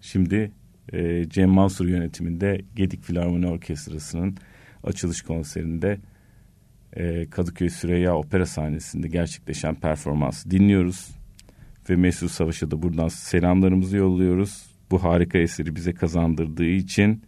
Şimdi 0.00 0.52
e, 0.92 1.28
Cem 1.28 1.50
Mansur 1.50 1.86
yönetiminde 1.86 2.60
Gedik 2.76 3.02
Filarmoni 3.02 3.46
Orkestrası'nın 3.46 4.36
açılış 4.84 5.22
konserinde 5.22 5.98
e, 6.92 7.30
Kadıköy 7.30 7.68
Süreyya 7.68 8.16
Opera 8.16 8.46
sahnesinde 8.46 9.08
gerçekleşen 9.08 9.74
performans 9.74 10.46
dinliyoruz. 10.46 11.08
Ve 11.90 11.96
Mesut 11.96 12.30
Savaş'a 12.30 12.70
da 12.70 12.82
buradan 12.82 13.08
selamlarımızı 13.08 13.96
yolluyoruz 13.96 14.70
bu 14.90 15.04
harika 15.04 15.38
eseri 15.38 15.76
bize 15.76 15.94
kazandırdığı 15.94 16.66
için 16.66 17.22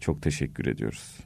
çok 0.00 0.22
teşekkür 0.22 0.66
ediyoruz. 0.66 1.16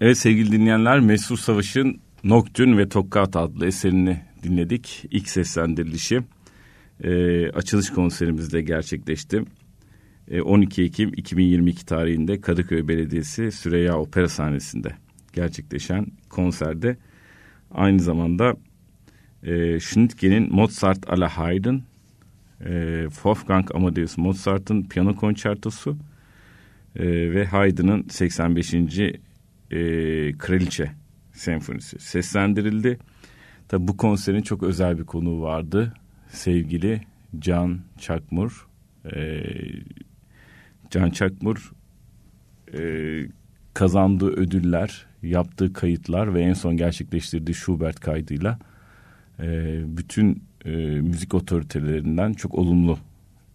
Evet 0.00 0.18
sevgili 0.18 0.52
dinleyenler 0.52 1.00
Mesut 1.00 1.40
Savaş'ın 1.40 2.00
Noktün 2.24 2.78
ve 2.78 2.88
Tokkat 2.88 3.36
adlı 3.36 3.66
eserini 3.66 4.20
dinledik. 4.42 5.04
İlk 5.10 5.28
seslendirilişi 5.28 6.20
e, 7.04 7.50
açılış 7.50 7.90
konserimizde 7.90 8.62
gerçekleşti. 8.62 9.42
E, 10.28 10.40
12 10.40 10.82
Ekim 10.82 11.12
2022 11.16 11.86
tarihinde 11.86 12.40
Kadıköy 12.40 12.88
Belediyesi 12.88 13.52
Süreyya 13.52 13.98
Opera 13.98 14.28
sahnesinde 14.28 14.88
gerçekleşen 15.32 16.06
konserde 16.28 16.96
aynı 17.70 18.00
zamanda 18.00 18.56
e, 19.42 19.80
Schnittke'nin 19.80 20.54
Mozart 20.54 21.08
à 21.08 21.20
la 21.20 21.28
Haydn, 21.28 21.76
e, 22.64 23.04
Wolfgang 23.08 23.74
Amadeus 23.74 24.18
Mozart'ın 24.18 24.82
piyano 24.82 25.16
konçertosu 25.16 25.96
e, 26.96 27.04
ve 27.32 27.44
Haydn'ın 27.44 28.06
85 28.08 28.74
e, 29.70 29.78
Kraliçe 30.38 30.90
Senfonisi 31.32 31.98
seslendirildi. 31.98 32.98
Tabi 33.68 33.88
bu 33.88 33.96
konserin 33.96 34.42
çok 34.42 34.62
özel 34.62 34.98
bir 34.98 35.04
konuğu 35.04 35.42
vardı. 35.42 35.94
Sevgili 36.28 37.00
Can 37.38 37.80
Çakmur. 37.98 38.68
E, 39.14 39.42
Can 40.90 41.10
Çakmur 41.10 41.72
e, 42.78 42.80
kazandığı 43.74 44.30
ödüller, 44.30 45.06
yaptığı 45.22 45.72
kayıtlar 45.72 46.34
ve 46.34 46.40
en 46.42 46.52
son 46.52 46.76
gerçekleştirdiği 46.76 47.54
Schubert 47.54 48.00
kaydıyla 48.00 48.58
e, 49.40 49.80
bütün 49.96 50.42
e, 50.64 50.70
müzik 51.00 51.34
otoritelerinden 51.34 52.32
çok 52.32 52.54
olumlu 52.54 52.98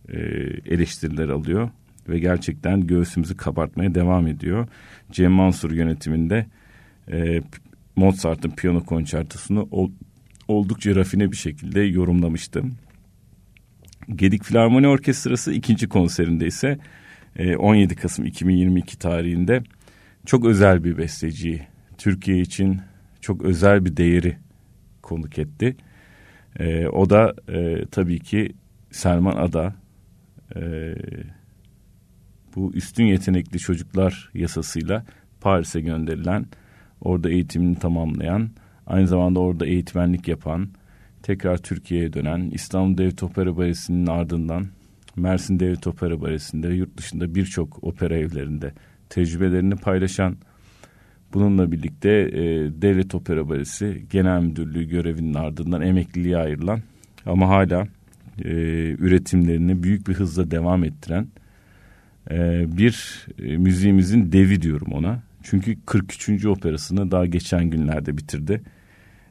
e, 0.09 0.19
eleştiriler 0.65 1.29
alıyor 1.29 1.69
ve 2.09 2.19
gerçekten 2.19 2.87
göğsümüzü 2.87 3.37
kabartmaya 3.37 3.95
devam 3.95 4.27
ediyor. 4.27 4.67
Cem 5.11 5.31
Mansur 5.31 5.71
yönetiminde 5.71 6.45
e, 7.11 7.41
Mozart'ın 7.95 8.49
piyano 8.49 8.83
konçertosunu 8.83 9.67
ol, 9.71 9.91
oldukça 10.47 10.95
rafine 10.95 11.31
bir 11.31 11.37
şekilde 11.37 11.81
yorumlamıştım. 11.81 12.75
Gedik 14.15 14.43
Filarmoni 14.43 14.87
Orkestrası 14.87 15.53
ikinci 15.53 15.89
konserinde 15.89 16.47
ise 16.47 16.79
e, 17.35 17.55
17 17.55 17.95
Kasım 17.95 18.25
2022 18.25 18.99
tarihinde 18.99 19.63
çok 20.25 20.45
özel 20.45 20.83
bir 20.83 20.97
besteciyi 20.97 21.61
Türkiye 21.97 22.39
için 22.39 22.81
çok 23.21 23.41
özel 23.41 23.85
bir 23.85 23.97
değeri 23.97 24.37
konuk 25.01 25.39
etti. 25.39 25.75
E, 26.59 26.87
o 26.87 27.09
da 27.09 27.33
e, 27.49 27.85
tabii 27.91 28.19
ki 28.19 28.53
Selman 28.91 29.35
Ada. 29.35 29.75
E, 30.55 30.61
bu 32.55 32.71
üstün 32.73 33.05
yetenekli 33.05 33.59
çocuklar 33.59 34.29
yasasıyla 34.33 35.05
Paris'e 35.41 35.81
gönderilen, 35.81 36.45
orada 37.01 37.29
eğitimini 37.29 37.75
tamamlayan, 37.75 38.49
aynı 38.87 39.07
zamanda 39.07 39.39
orada 39.39 39.65
eğitmenlik 39.65 40.27
yapan, 40.27 40.69
tekrar 41.23 41.57
Türkiye'ye 41.57 42.13
dönen, 42.13 42.49
İstanbul 42.53 42.97
Devlet 42.97 43.23
Opera 43.23 43.57
Balesi'nin 43.57 44.07
ardından 44.07 44.67
Mersin 45.15 45.59
Devlet 45.59 45.87
Opera 45.87 46.21
Balesi'nde 46.21 46.67
yurt 46.67 46.97
dışında 46.97 47.35
birçok 47.35 47.83
opera 47.83 48.17
evlerinde 48.17 48.73
tecrübelerini 49.09 49.75
paylaşan, 49.75 50.37
bununla 51.33 51.71
birlikte 51.71 52.09
e, 52.09 52.41
Devlet 52.81 53.15
Opera 53.15 53.49
Balesi 53.49 54.05
Genel 54.09 54.41
Müdürlüğü 54.41 54.83
görevinin 54.83 55.33
ardından 55.33 55.81
emekliliğe 55.81 56.37
ayrılan 56.37 56.79
ama 57.25 57.47
hala 57.47 57.87
e, 58.45 58.51
üretimlerini 58.99 59.83
büyük 59.83 60.07
bir 60.07 60.13
hızla 60.13 60.51
devam 60.51 60.83
ettiren 60.83 61.27
bir 62.77 63.25
e, 63.39 63.57
müziğimizin 63.57 64.31
devi 64.31 64.61
diyorum 64.61 64.91
ona. 64.91 65.23
Çünkü 65.43 65.77
43. 65.85 66.45
operasını 66.45 67.11
daha 67.11 67.25
geçen 67.25 67.69
günlerde 67.69 68.17
bitirdi. 68.17 68.61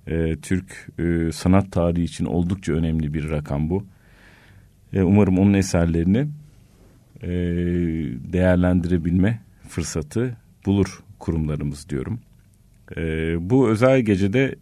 Ee, 0.06 0.36
Türk 0.42 0.88
e, 0.98 1.32
sanat 1.32 1.72
tarihi 1.72 2.04
için 2.04 2.24
oldukça 2.24 2.72
önemli 2.72 3.14
bir 3.14 3.30
rakam 3.30 3.70
bu. 3.70 3.86
Ee, 4.92 5.02
umarım 5.02 5.38
onun 5.38 5.54
eserlerini 5.54 6.28
e, 7.22 7.28
değerlendirebilme 8.32 9.40
fırsatı 9.68 10.36
bulur 10.66 11.00
kurumlarımız 11.18 11.88
diyorum. 11.88 12.20
bu 13.40 13.68
özel 13.68 14.00
gecede 14.00 14.54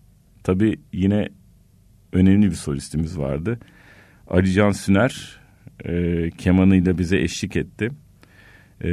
tabii 0.42 0.80
yine 0.92 1.28
önemli 2.12 2.50
bir 2.50 2.56
solistimiz 2.56 3.18
vardı. 3.18 3.58
Ali 4.30 4.52
Can 4.52 4.70
Süner 4.70 5.40
kemanıyla 6.38 6.98
bize 6.98 7.18
eşlik 7.18 7.56
etti 7.56 7.90
e, 8.80 8.90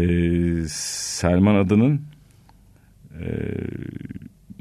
Selman 0.67 1.55
Adan'ın 1.55 2.01
e, 3.21 3.25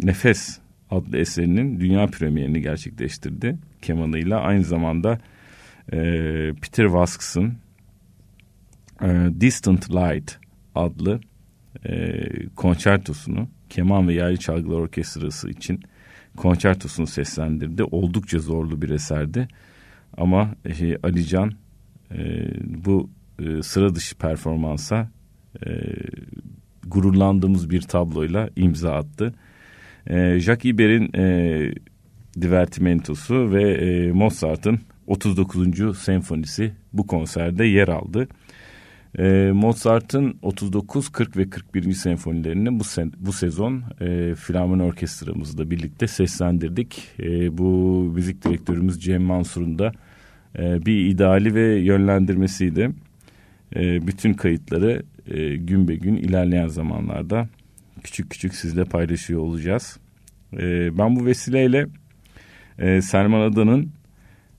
Nefes 0.03 0.59
adlı 0.91 1.19
eserinin 1.19 1.81
dünya 1.81 2.07
premierini 2.07 2.61
gerçekleştirdi 2.61 3.59
kemanıyla. 3.83 4.41
Aynı 4.41 4.65
zamanda 4.65 5.19
e, 5.93 5.99
Peter 6.63 6.85
Vasks'ın 6.85 7.55
e, 9.03 9.29
Distant 9.41 9.91
Light 9.91 10.39
adlı 10.75 11.21
e, 11.87 12.23
konçertosunu 12.49 13.49
keman 13.69 14.09
ve 14.09 14.15
yaylı 14.15 14.37
çalgılar 14.37 14.79
orkestrası 14.79 15.51
için 15.51 15.81
konçertosunu 16.37 17.07
seslendirdi. 17.07 17.85
Oldukça 17.85 18.39
zorlu 18.39 18.83
bir 18.83 18.91
eserdi. 18.91 19.49
Ama 20.17 20.55
e, 20.65 20.97
Ali 20.97 21.27
Can 21.27 21.53
e, 22.11 22.51
bu 22.85 23.11
e, 23.39 23.63
sıra 23.63 23.95
dışı 23.95 24.19
performansa 24.19 25.11
e, 25.67 25.71
gururlandığımız 26.87 27.71
bir 27.71 27.81
tabloyla 27.81 28.51
imza 28.57 28.93
attı. 28.93 29.35
E, 30.07 30.41
Jacques 30.41 30.75
Iber'in 30.75 31.11
e, 31.17 31.75
Divertimentosu 32.41 33.53
ve 33.53 33.73
e, 33.73 34.13
Mozart'ın 34.13 34.81
39. 35.07 35.99
senfonisi 35.99 36.73
bu 36.93 37.07
konserde 37.07 37.65
yer 37.65 37.89
aldı. 37.89 38.29
E, 39.19 39.51
Mozart'ın 39.55 40.37
39, 40.43 41.09
40 41.09 41.37
ve 41.37 41.51
41. 41.51 41.93
senfonilerini 41.93 42.79
bu, 42.81 42.85
sen, 42.85 43.13
bu 43.19 43.33
sezon 43.33 43.83
e, 44.01 44.35
Filarmoni 44.35 44.83
Orkestramızla 44.83 45.71
birlikte 45.71 46.07
seslendirdik. 46.07 47.09
E, 47.21 47.59
bu 47.59 47.65
müzik 48.15 48.45
direktörümüz 48.45 49.03
Cem 49.03 49.23
Mansur'un 49.23 49.79
da 49.79 49.93
e, 50.59 50.87
bir 50.87 51.07
ideali 51.07 51.55
ve 51.55 51.75
yönlendirmesiydi. 51.75 52.91
E, 53.75 54.07
bütün 54.07 54.35
kayıtları 54.35 55.03
e, 55.27 55.57
gün 55.57 55.89
be 55.89 55.95
gün 55.95 56.17
ilerleyen 56.17 56.69
zamanlarda 56.69 57.49
küçük 58.03 58.31
küçük 58.31 58.55
sizle 58.55 58.85
paylaşıyor 58.85 59.41
olacağız. 59.41 59.99
E, 60.53 60.99
ben 60.99 61.17
bu 61.17 61.27
vesileyle 61.27 61.87
e, 62.79 63.03
Selman 63.03 63.41
Adan'ın 63.41 63.93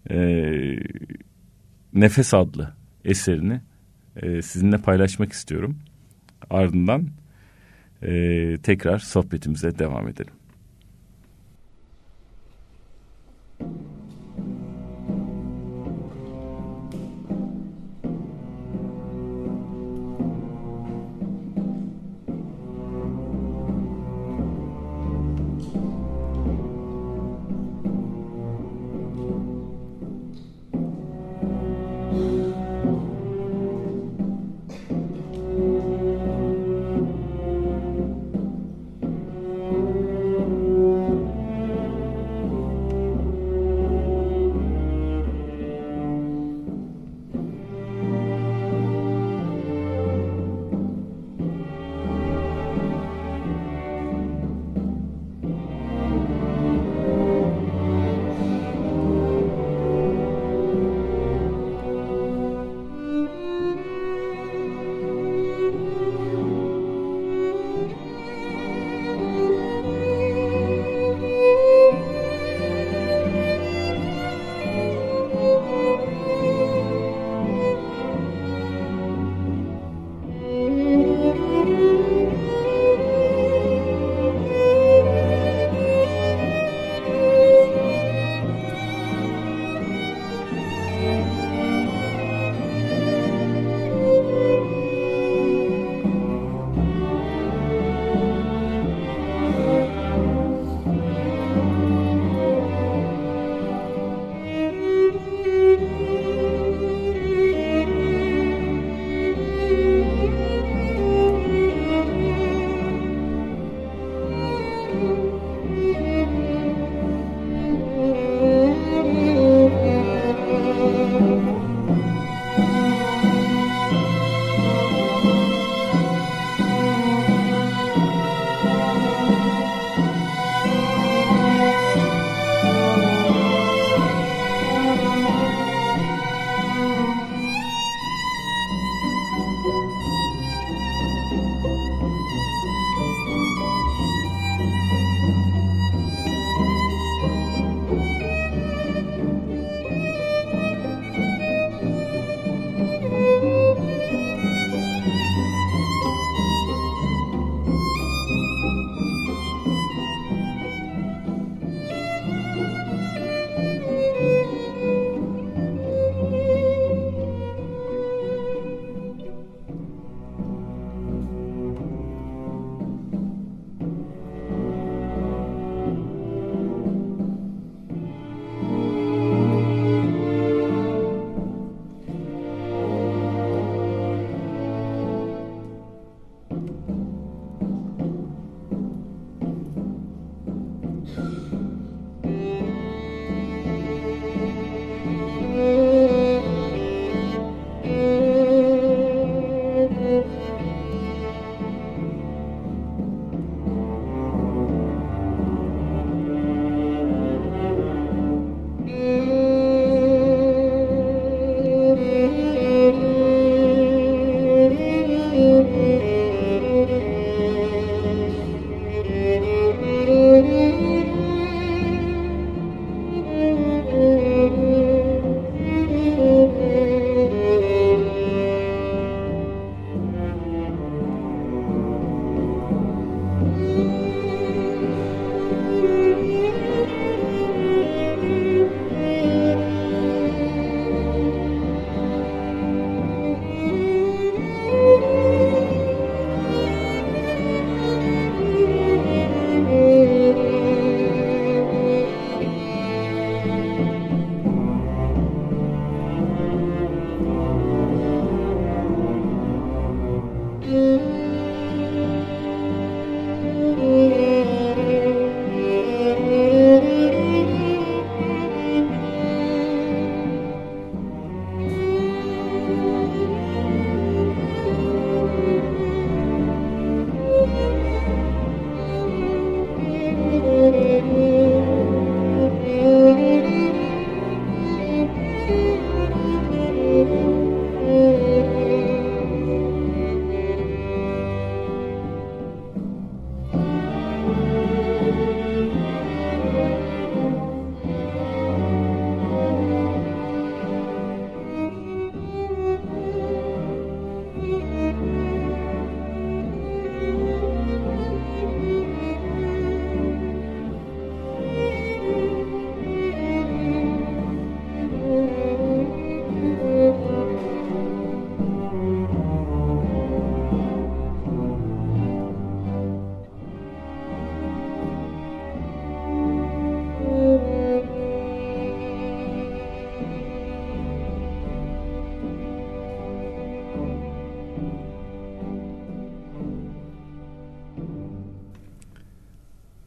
e, 0.10 0.18
Nefes 1.94 2.34
adlı 2.34 2.74
eserini 3.06 3.62
e, 4.16 4.42
sizinle 4.42 4.78
paylaşmak 4.78 5.32
istiyorum. 5.32 5.80
Ardından 6.50 7.08
e, 8.02 8.58
tekrar 8.64 9.00
sohbetimize 9.00 9.80
devam 9.80 10.08
edelim. 10.08 10.34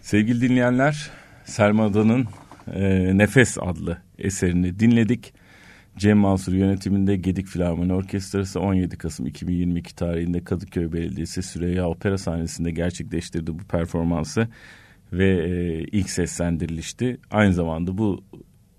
Sevgili 0.08 0.40
dinleyenler, 0.40 1.10
Selma 1.44 1.84
Adan'ın 1.84 2.26
e, 2.74 3.18
Nefes 3.18 3.58
adlı 3.60 3.98
eserini 4.18 4.80
dinledik. 4.80 5.34
Cem 5.96 6.18
Mansur 6.18 6.52
yönetiminde 6.52 7.16
Gedik 7.16 7.46
Filarmoni 7.46 7.92
Orkestrası 7.92 8.60
17 8.60 8.98
Kasım 8.98 9.26
2022 9.26 9.96
tarihinde 9.96 10.44
Kadıköy 10.44 10.92
Belediyesi 10.92 11.42
Süreyya 11.42 11.88
Opera 11.88 12.18
sahnesinde 12.18 12.70
gerçekleştirdi 12.70 13.58
bu 13.58 13.64
performansı 13.64 14.48
ve 15.12 15.28
e, 15.28 15.78
ilk 15.92 16.10
seslendirilişti. 16.10 17.18
Aynı 17.30 17.52
zamanda 17.52 17.98
bu 17.98 18.24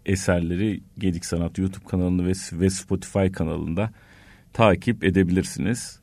eserleri 0.05 0.81
Gedik 0.97 1.25
Sanat 1.25 1.57
YouTube 1.57 1.85
kanalında 1.85 2.25
ve, 2.25 2.33
ve 2.51 2.69
Spotify 2.69 3.27
kanalında 3.27 3.91
takip 4.53 5.03
edebilirsiniz. 5.03 5.99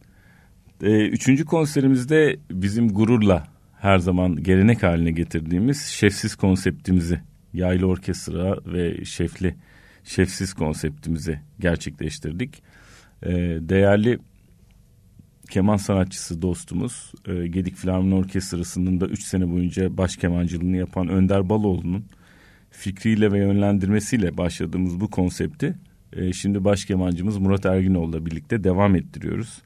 E, 0.82 1.08
üçüncü 1.08 1.44
konserimizde 1.44 2.36
bizim 2.50 2.88
gururla 2.88 3.55
her 3.86 3.98
zaman 3.98 4.36
gelenek 4.36 4.82
haline 4.82 5.10
getirdiğimiz 5.10 5.82
şefsiz 5.82 6.34
konseptimizi 6.34 7.20
yaylı 7.52 7.86
orkestra 7.86 8.56
ve 8.66 9.04
şefli 9.04 9.54
şefsiz 10.04 10.54
konseptimizi 10.54 11.40
gerçekleştirdik. 11.60 12.62
Ee, 13.22 13.30
değerli 13.60 14.18
keman 15.50 15.76
sanatçısı 15.76 16.42
dostumuz 16.42 17.12
e, 17.26 17.46
Gedik 17.46 17.76
Filarmoni 17.76 18.14
Orkestrası'nın 18.14 19.00
da 19.00 19.06
3 19.06 19.22
sene 19.22 19.50
boyunca 19.50 19.96
baş 19.96 20.16
kemancılığını 20.16 20.76
yapan 20.76 21.08
Önder 21.08 21.48
Baloğlu'nun 21.48 22.04
fikriyle 22.70 23.32
ve 23.32 23.38
yönlendirmesiyle 23.38 24.36
başladığımız 24.36 25.00
bu 25.00 25.10
konsepti 25.10 25.74
e, 26.12 26.32
şimdi 26.32 26.64
baş 26.64 26.84
kemancımız 26.84 27.38
Murat 27.38 27.66
Erginoğlu'la 27.66 28.26
birlikte 28.26 28.64
devam 28.64 28.96
ettiriyoruz. 28.96 29.62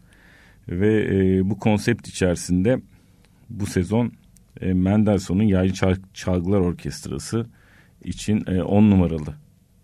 Ve 0.68 1.04
e, 1.04 1.50
bu 1.50 1.58
konsept 1.58 2.08
içerisinde 2.08 2.80
bu 3.50 3.66
sezon 3.66 4.12
e, 4.60 4.72
Mendelssohn'un 4.72 5.42
Yaylı 5.42 5.72
Çalgılar 6.14 6.60
Orkestrası 6.60 7.46
için 8.04 8.40
10 8.40 8.82
e, 8.84 8.90
numaralı 8.90 9.34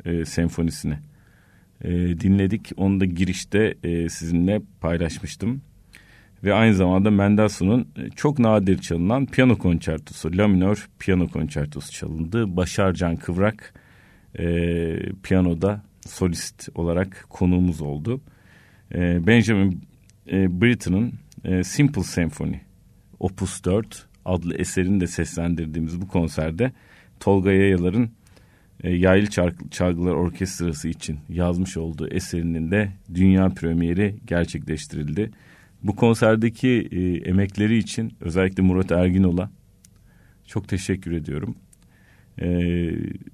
e, 0.05 0.25
senfonisini 0.25 0.99
e, 1.85 1.91
dinledik. 2.21 2.73
Onu 2.77 3.01
da 3.01 3.05
girişte 3.05 3.75
e, 3.85 4.09
sizinle 4.09 4.61
paylaşmıştım. 4.81 5.63
Ve 6.45 6.55
aynı 6.55 6.75
zamanda 6.75 7.11
Mendelssohn'un 7.11 7.89
e, 7.97 8.11
çok 8.11 8.39
nadir 8.39 8.79
çalınan 8.79 9.27
piyano 9.27 9.59
konçertosu, 9.59 10.37
La 10.37 10.49
minör 10.49 10.89
piyano 10.99 11.29
konçertosu 11.29 11.93
çalındı. 11.93 12.57
Başar 12.57 12.93
Can 12.93 13.17
Kıvrak 13.17 13.75
e, 14.39 15.13
piyanoda 15.23 15.83
solist 16.07 16.69
olarak 16.75 17.27
konuğumuz 17.29 17.81
oldu. 17.81 18.21
E, 18.95 19.27
Benjamin 19.27 19.83
e, 20.33 20.61
Britten'ın 20.61 21.13
e, 21.45 21.65
Simple 21.65 22.03
Symphony 22.03 22.66
Opus 23.21 23.65
4 23.65 24.07
adlı 24.25 24.55
eserini 24.55 25.01
de 25.01 25.07
seslendirdiğimiz 25.07 26.01
bu 26.01 26.09
konserde 26.09 26.73
Tolga 27.21 27.53
Yayalar'ın 27.53 28.11
e, 28.83 28.91
Yaylı 28.91 29.27
Çalgılar 29.71 30.15
Orkestrası 30.15 30.89
için 30.89 31.19
yazmış 31.29 31.77
olduğu 31.77 32.09
eserinin 32.09 32.71
de 32.71 32.93
dünya 33.15 33.49
premieri 33.49 34.17
gerçekleştirildi. 34.27 35.31
Bu 35.83 35.97
konserdeki 35.97 36.89
e, 36.93 37.29
emekleri 37.31 37.79
için 37.79 38.13
özellikle 38.21 38.63
Murat 38.63 38.93
Erginol'a 38.93 39.51
çok 40.47 40.69
teşekkür 40.69 41.13
ediyorum. 41.13 41.55
E, 42.41 42.49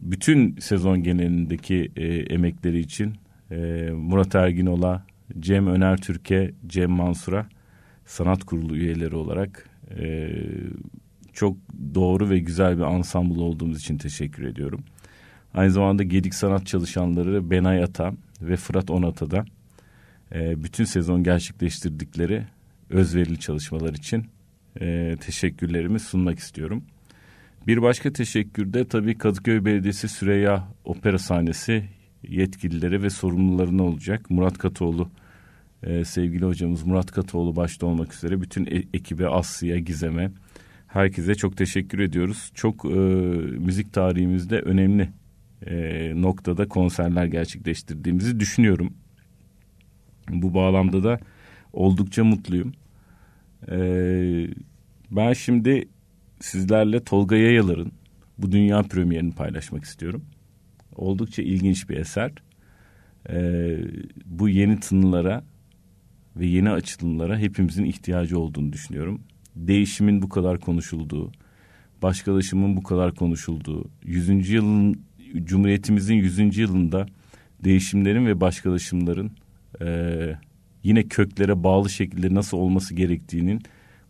bütün 0.01 0.57
sezon 0.57 1.03
genelindeki 1.03 1.91
e, 1.97 2.07
emekleri 2.07 2.79
için 2.79 3.15
e, 3.51 3.91
Murat 3.95 4.35
Erginol'a, 4.35 5.07
Cem 5.41 5.67
Öner 5.67 5.97
Türkiye, 5.97 6.51
Cem 6.67 6.91
Mansur'a 6.91 7.47
sanat 8.05 8.45
kurulu 8.45 8.77
üyeleri 8.77 9.17
olarak 9.17 9.72
e, 9.91 10.31
çok 11.33 11.57
doğru 11.95 12.31
ve 12.31 12.39
güzel 12.39 12.77
bir 12.77 12.83
ansambl 12.83 13.39
olduğumuz 13.39 13.79
için 13.79 13.99
teşekkür 13.99 14.45
ediyorum. 14.45 14.85
Aynı 15.55 15.71
zamanda 15.71 16.03
Gedik 16.03 16.35
Sanat 16.35 16.67
çalışanları 16.67 17.51
Benay 17.51 17.83
Ata 17.83 18.13
ve 18.41 18.57
Fırat 18.57 18.91
Onat'a 18.91 19.31
da 19.31 19.45
e, 20.35 20.65
bütün 20.65 20.85
sezon 20.85 21.23
gerçekleştirdikleri 21.23 22.45
özverili 22.91 23.39
çalışmalar 23.39 23.95
için 23.95 24.27
e, 24.81 25.17
teşekkürlerimi 25.21 26.01
sunmak 26.01 26.39
istiyorum. 26.39 26.85
Bir 27.67 27.83
başka 27.83 28.13
teşekkür 28.13 28.73
de 28.73 28.89
tabii 28.89 29.19
Kadıköy 29.19 29.65
Belediyesi 29.65 30.09
Süreyya 30.09 30.69
Opera 30.85 31.19
sahnesi 31.19 31.85
yetkilileri 32.29 33.03
ve 33.03 33.11
sorumlularına 33.11 33.83
olacak. 33.83 34.31
Murat 34.31 34.59
Katoğlu 34.59 35.11
e, 35.83 36.05
sevgili 36.05 36.45
hocamız 36.45 36.83
Murat 36.83 37.11
Katoğlu 37.11 37.57
başta 37.57 37.87
olmak 37.87 38.15
üzere 38.15 38.41
bütün 38.41 38.67
e- 38.67 38.89
ekibe 38.95 39.29
Aslı'ya, 39.29 39.79
Gizem'e 39.79 40.31
herkese 40.87 41.35
çok 41.35 41.57
teşekkür 41.57 41.99
ediyoruz. 41.99 42.51
Çok 42.55 42.85
e, 42.85 42.89
müzik 43.59 43.93
tarihimizde 43.93 44.61
önemli 44.61 45.09
e, 45.67 46.13
noktada 46.23 46.69
konserler 46.69 47.25
gerçekleştirdiğimizi 47.25 48.41
düşünüyorum. 48.41 48.95
Bu 50.29 50.55
bağlamda 50.55 51.05
da 51.05 51.19
oldukça 51.73 52.25
mutluyum. 52.25 52.73
E, 53.71 53.77
ben 55.11 55.33
şimdi 55.33 55.89
sizlerle 56.41 57.05
Tolga 57.05 57.37
Yayalar'ın 57.37 57.93
bu 58.39 58.53
dünya 58.53 58.83
premierini 58.83 59.35
paylaşmak 59.35 59.85
istiyorum. 59.85 60.25
Oldukça 60.97 61.43
ilginç 61.43 61.89
bir 61.89 61.97
eser. 61.97 62.33
E, 63.31 63.79
bu 64.25 64.49
yeni 64.49 64.81
tınılara 64.81 65.45
ve 66.37 66.47
yeni 66.47 66.71
açılımlara 66.71 67.39
hepimizin 67.39 67.85
ihtiyacı 67.85 68.39
olduğunu 68.39 68.73
düşünüyorum. 68.73 69.21
Değişimin 69.57 70.23
bu 70.23 70.29
kadar 70.29 70.61
konuşulduğu, 70.61 71.33
başkalaşımın 72.03 72.77
bu 72.77 72.83
kadar 72.83 73.15
konuşulduğu, 73.15 73.91
100. 74.05 74.51
yılın 74.51 75.03
Cumhuriyetimizin 75.45 76.15
100. 76.15 76.59
yılında 76.59 77.07
değişimlerin 77.65 78.27
ve 78.27 78.41
başkalaşımların 78.41 79.33
e, 79.81 80.37
yine 80.83 81.03
köklere 81.03 81.65
bağlı 81.65 81.91
şekilde 81.91 82.35
nasıl 82.35 82.57
olması 82.57 82.95
gerektiğinin 82.95 83.63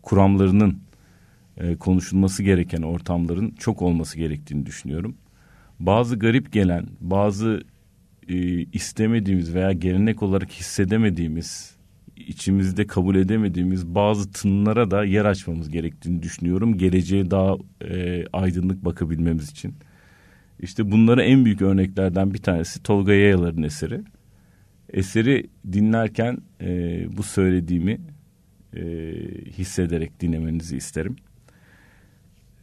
kuramlarının 0.03 0.79
e, 1.57 1.77
konuşulması 1.77 2.43
gereken 2.43 2.83
ortamların 2.83 3.51
çok 3.51 3.83
olması 3.83 4.19
gerektiğini 4.19 4.67
düşünüyorum. 4.67 5.17
Bazı 5.81 6.19
garip 6.19 6.53
gelen, 6.53 6.87
bazı 7.01 7.63
e, 8.29 8.37
istemediğimiz 8.61 9.55
veya 9.55 9.73
gelenek 9.73 10.23
olarak 10.23 10.51
hissedemediğimiz, 10.51 11.77
içimizde 12.27 12.87
kabul 12.87 13.15
edemediğimiz 13.15 13.87
bazı 13.87 14.33
tınlara 14.33 14.91
da 14.91 15.05
yer 15.05 15.25
açmamız 15.25 15.69
gerektiğini 15.69 16.23
düşünüyorum. 16.23 16.79
Geleceğe 16.79 17.31
daha 17.31 17.57
e, 17.85 18.25
aydınlık 18.33 18.85
bakabilmemiz 18.85 19.51
için. 19.51 19.75
İşte 20.61 20.91
bunlara 20.91 21.23
en 21.23 21.45
büyük 21.45 21.63
örneklerden 21.63 22.35
bir 22.35 22.39
tanesi 22.39 22.83
Tolga 22.83 23.13
Yayalar'ın 23.13 23.63
eseri. 23.63 24.01
Eseri 24.93 25.47
dinlerken 25.73 26.39
e, 26.61 27.05
bu 27.17 27.23
söylediğimi 27.23 28.01
e, 28.77 28.83
hissederek 29.59 30.21
dinlemenizi 30.21 30.77
isterim. 30.77 31.17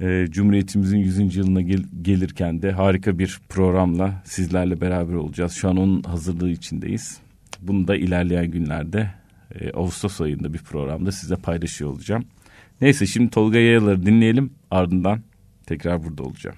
E, 0.02 0.28
Cumhuriyetimizin 0.30 0.98
100. 0.98 1.36
yılına 1.36 1.62
gel, 1.62 1.84
gelirken 2.02 2.62
de 2.62 2.72
harika 2.72 3.20
bir 3.20 3.40
programla 3.50 4.22
sizlerle 4.26 4.82
beraber 4.82 5.14
olacağız. 5.14 5.54
Şu 5.54 5.70
an 5.70 5.78
onun 5.78 6.04
hazırlığı 6.04 6.50
içindeyiz. 6.50 7.20
Bunu 7.62 7.88
da 7.88 7.96
ilerleyen 7.96 8.52
günlerde 8.52 9.19
e, 9.56 9.72
Ağustos 9.72 10.22
ayında 10.22 10.54
bir 10.54 10.60
programda 10.60 11.12
size 11.12 11.36
paylaşıyor 11.36 11.92
olacağım. 11.92 12.26
Neyse 12.82 13.06
şimdi 13.06 13.30
Tolga 13.30 13.60
Yayalar'ı 13.60 14.06
dinleyelim 14.06 14.54
ardından 14.72 15.22
tekrar 15.66 16.04
burada 16.04 16.24
olacağım. 16.24 16.58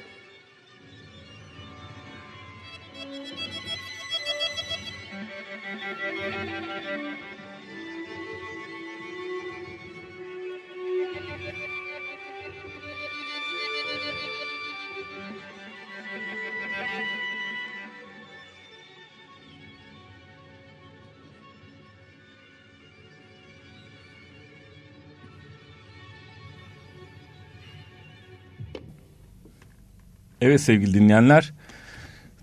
Evet 30.41 30.61
sevgili 30.61 30.93
dinleyenler. 30.93 31.53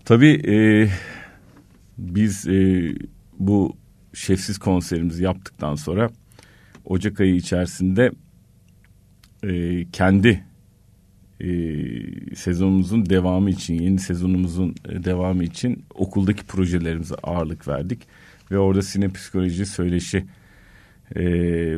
Tabii 0.04 0.42
e, 0.48 0.88
biz 1.98 2.48
e, 2.48 2.94
bu 3.38 3.76
şefsiz 4.14 4.58
konserimizi 4.58 5.24
yaptıktan 5.24 5.74
sonra 5.74 6.10
Ocak 6.84 7.20
ayı 7.20 7.34
içerisinde 7.34 8.10
e, 9.42 9.84
kendi 9.92 10.44
e, 11.40 11.48
sezonumuzun 12.34 13.06
devamı 13.06 13.50
için, 13.50 13.74
yeni 13.74 13.98
sezonumuzun 13.98 14.74
devamı 14.84 15.44
için 15.44 15.84
okuldaki 15.94 16.44
projelerimize 16.44 17.14
ağırlık 17.22 17.68
verdik. 17.68 17.98
Ve 18.50 18.58
orada 18.58 18.82
sinepsikoloji, 18.82 19.66
söyleşi 19.66 20.24
e, 21.14 21.24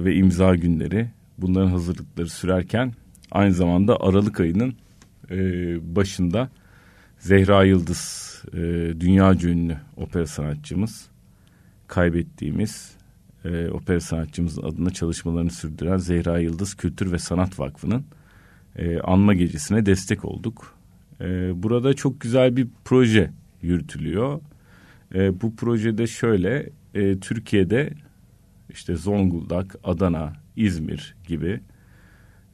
ve 0.04 0.14
imza 0.14 0.54
günleri 0.54 1.08
bunların 1.38 1.70
hazırlıkları 1.70 2.28
sürerken 2.28 2.92
aynı 3.30 3.52
zamanda 3.52 4.00
Aralık 4.00 4.40
ayının 4.40 4.74
e, 5.30 5.36
başında 5.96 6.50
Zehra 7.18 7.64
Yıldız 7.64 8.30
e, 8.52 8.58
dünya 9.00 9.34
ünlü 9.34 9.76
opera 9.96 10.26
sanatçımız 10.26 11.08
kaybettiğimiz 11.86 12.96
e, 13.44 13.68
opera 13.68 14.00
sanatçımızın 14.00 14.62
adına 14.62 14.90
çalışmalarını 14.90 15.50
sürdüren 15.50 15.96
Zehra 15.96 16.38
Yıldız 16.38 16.74
Kültür 16.74 17.12
ve 17.12 17.18
Sanat 17.18 17.58
Vakfı'nın 17.58 18.04
e, 18.76 19.00
anma 19.00 19.34
gecesine 19.34 19.86
destek 19.86 20.24
olduk. 20.24 20.74
E, 21.20 21.52
burada 21.62 21.94
çok 21.94 22.20
güzel 22.20 22.56
bir 22.56 22.68
proje 22.84 23.30
yürütülüyor. 23.62 24.40
E, 25.14 25.40
bu 25.40 25.56
projede 25.56 26.06
şöyle 26.06 26.70
e, 26.94 27.18
Türkiye'de 27.18 27.92
işte 28.70 28.96
Zonguldak, 28.96 29.76
Adana, 29.84 30.32
İzmir 30.56 31.16
gibi 31.26 31.60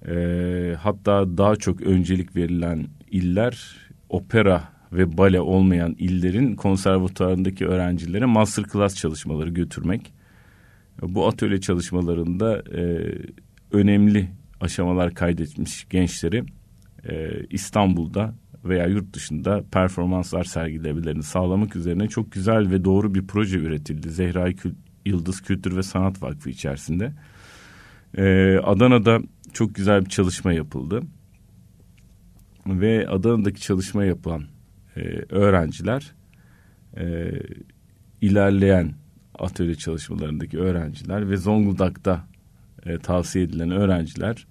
e, 0.08 0.74
hatta 0.80 1.38
daha 1.38 1.56
çok 1.56 1.80
öncelik 1.80 2.36
verilen 2.36 2.86
iller 3.10 3.76
opera 4.08 4.68
ve 4.92 5.18
bale 5.18 5.40
olmayan 5.40 5.94
illerin 5.98 6.56
konservatuarındaki 6.56 7.66
öğrencilere 7.66 8.24
masterclass 8.24 8.96
çalışmaları 8.96 9.50
götürmek. 9.50 10.12
Bu 11.02 11.26
atölye 11.26 11.60
çalışmalarında 11.60 12.58
e, 12.58 13.14
önemli 13.72 14.28
aşamalar 14.60 15.14
kaydetmiş 15.14 15.88
gençleri 15.88 16.44
e, 17.08 17.30
İstanbul'da 17.50 18.34
veya 18.64 18.86
yurt 18.86 19.12
dışında 19.12 19.64
performanslar 19.72 20.44
sergilemelerini 20.44 21.22
sağlamak 21.22 21.76
üzerine 21.76 22.08
çok 22.08 22.32
güzel 22.32 22.70
ve 22.70 22.84
doğru 22.84 23.14
bir 23.14 23.26
proje 23.26 23.58
üretildi. 23.58 24.10
Zehra 24.10 24.48
Yıldız 25.04 25.40
Kültür 25.40 25.76
ve 25.76 25.82
Sanat 25.82 26.22
Vakfı 26.22 26.50
içerisinde. 26.50 27.12
E, 28.16 28.56
Adana'da 28.62 29.20
çok 29.52 29.74
güzel 29.74 30.04
bir 30.04 30.10
çalışma 30.10 30.52
yapıldı. 30.52 31.02
Ve 32.66 33.08
Adana'daki 33.08 33.60
çalışma 33.60 34.04
yapılan 34.04 34.44
e, 34.96 35.00
öğrenciler 35.28 36.14
e, 36.96 37.32
ilerleyen 38.20 38.94
atölye 39.38 39.74
çalışmalarındaki 39.74 40.58
öğrenciler 40.58 41.30
ve 41.30 41.36
Zonguldak'ta 41.36 42.26
e, 42.86 42.98
tavsiye 42.98 43.44
edilen 43.44 43.70
öğrenciler 43.70 44.46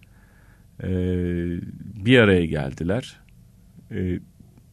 e, 0.83 0.89
bir 2.05 2.19
araya 2.19 2.45
geldiler. 2.45 3.19
E, 3.91 4.19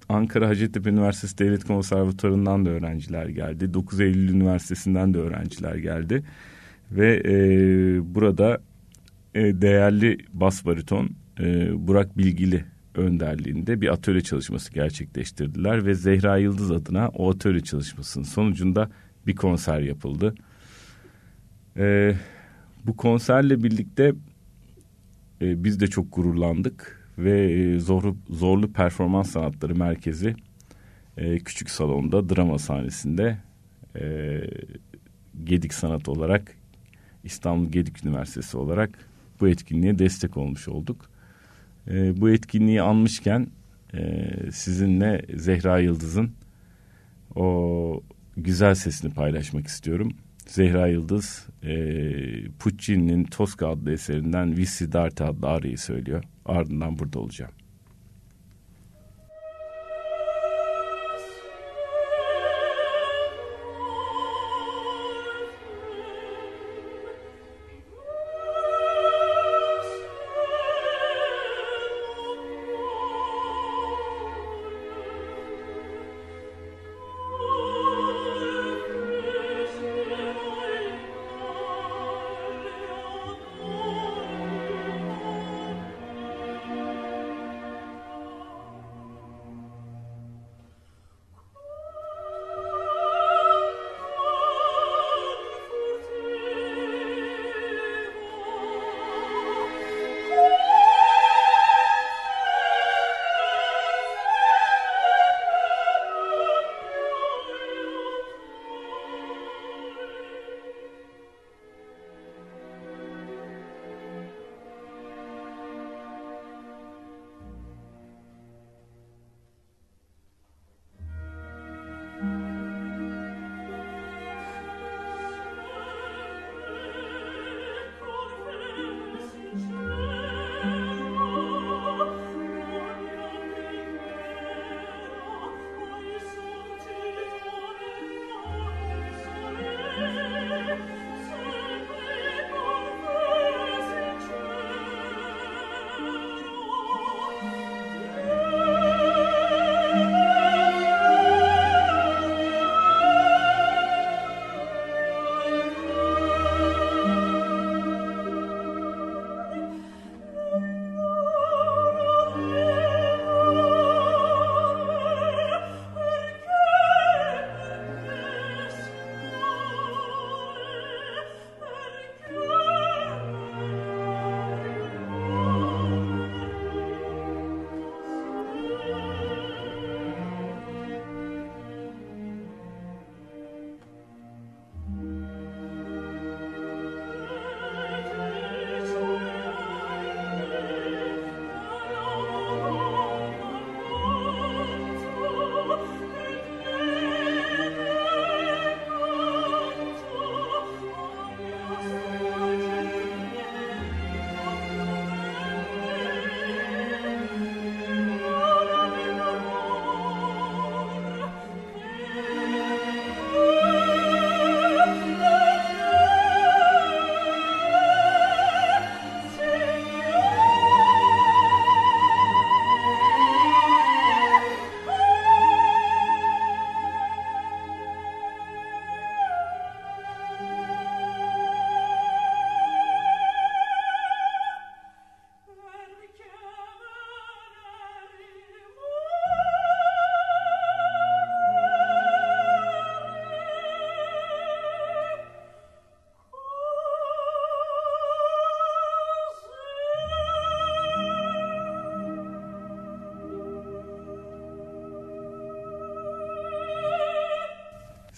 Ankara 0.09 0.48
Hacettepe 0.48 0.90
Üniversitesi 0.90 1.39
Devlet 1.39 1.64
Konservatuarı'ndan 1.64 2.66
da 2.66 2.70
öğrenciler 2.70 3.27
geldi. 3.27 3.74
9 3.74 4.01
Eylül 4.01 4.28
Üniversitesi'nden 4.28 5.14
de 5.14 5.19
öğrenciler 5.19 5.74
geldi. 5.74 6.23
Ve 6.90 7.23
e, 7.24 7.35
burada 8.14 8.60
e, 9.34 9.62
değerli 9.62 10.18
bas 10.32 10.64
bariton 10.64 11.10
e, 11.40 11.70
Burak 11.86 12.18
Bilgili 12.18 12.64
önderliğinde 12.94 13.80
bir 13.80 13.92
atölye 13.92 14.20
çalışması 14.20 14.72
gerçekleştirdiler 14.72 15.86
ve 15.86 15.94
Zehra 15.94 16.36
Yıldız 16.36 16.70
adına 16.70 17.09
o 17.09 17.30
atölye 17.30 17.60
çalışmasının 17.60 18.24
sonucunda 18.24 18.90
bir 19.26 19.36
konser 19.36 19.80
yapıldı. 19.80 20.34
E, 21.76 22.14
bu 22.86 22.96
konserle 22.96 23.62
birlikte 23.62 24.14
biz 25.40 25.80
de 25.80 25.86
çok 25.86 26.14
gururlandık 26.14 27.09
ve 27.18 27.78
zorlu, 27.80 28.16
zorlu 28.30 28.72
performans 28.72 29.30
sanatları 29.30 29.74
merkezi 29.74 30.36
küçük 31.44 31.70
salonda 31.70 32.28
drama 32.28 32.59
sahnesinde 32.59 33.38
Gedik 35.44 35.74
Sanat 35.74 36.09
olarak 36.09 36.54
İstanbul 37.24 37.72
Gedik 37.72 38.04
Üniversitesi 38.04 38.56
olarak 38.56 38.98
bu 39.43 39.48
etkinliğe 39.48 39.98
destek 39.98 40.36
olmuş 40.36 40.69
olduk. 40.69 41.10
E, 41.90 42.20
bu 42.20 42.31
etkinliği 42.31 42.82
anmışken 42.82 43.47
e, 43.94 44.28
sizinle 44.52 45.23
Zehra 45.36 45.78
Yıldız'ın 45.78 46.32
o 47.35 48.02
güzel 48.36 48.74
sesini 48.74 49.14
paylaşmak 49.14 49.66
istiyorum. 49.66 50.12
Zehra 50.47 50.86
Yıldız 50.86 51.47
e, 51.62 51.74
Puccini'nin 52.59 53.24
Tosca 53.24 53.69
adlı 53.69 53.93
eserinden 53.93 54.56
Vissi 54.56 54.93
Darte 54.93 55.24
adlı 55.24 55.48
arayı 55.48 55.78
söylüyor. 55.78 56.24
Ardından 56.44 56.98
burada 56.98 57.19
olacağım. 57.19 57.52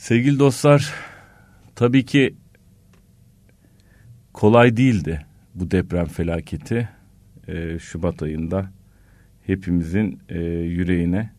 Sevgili 0.04 0.38
dostlar, 0.38 0.94
tabii 1.74 2.04
ki 2.04 2.34
kolay 4.32 4.76
değildi 4.76 5.26
bu 5.54 5.70
deprem 5.70 6.06
felaketi. 6.06 6.88
Ee, 7.48 7.78
Şubat 7.78 8.22
ayında 8.22 8.70
hepimizin 9.46 10.20
e, 10.28 10.40
yüreğine 10.48 11.30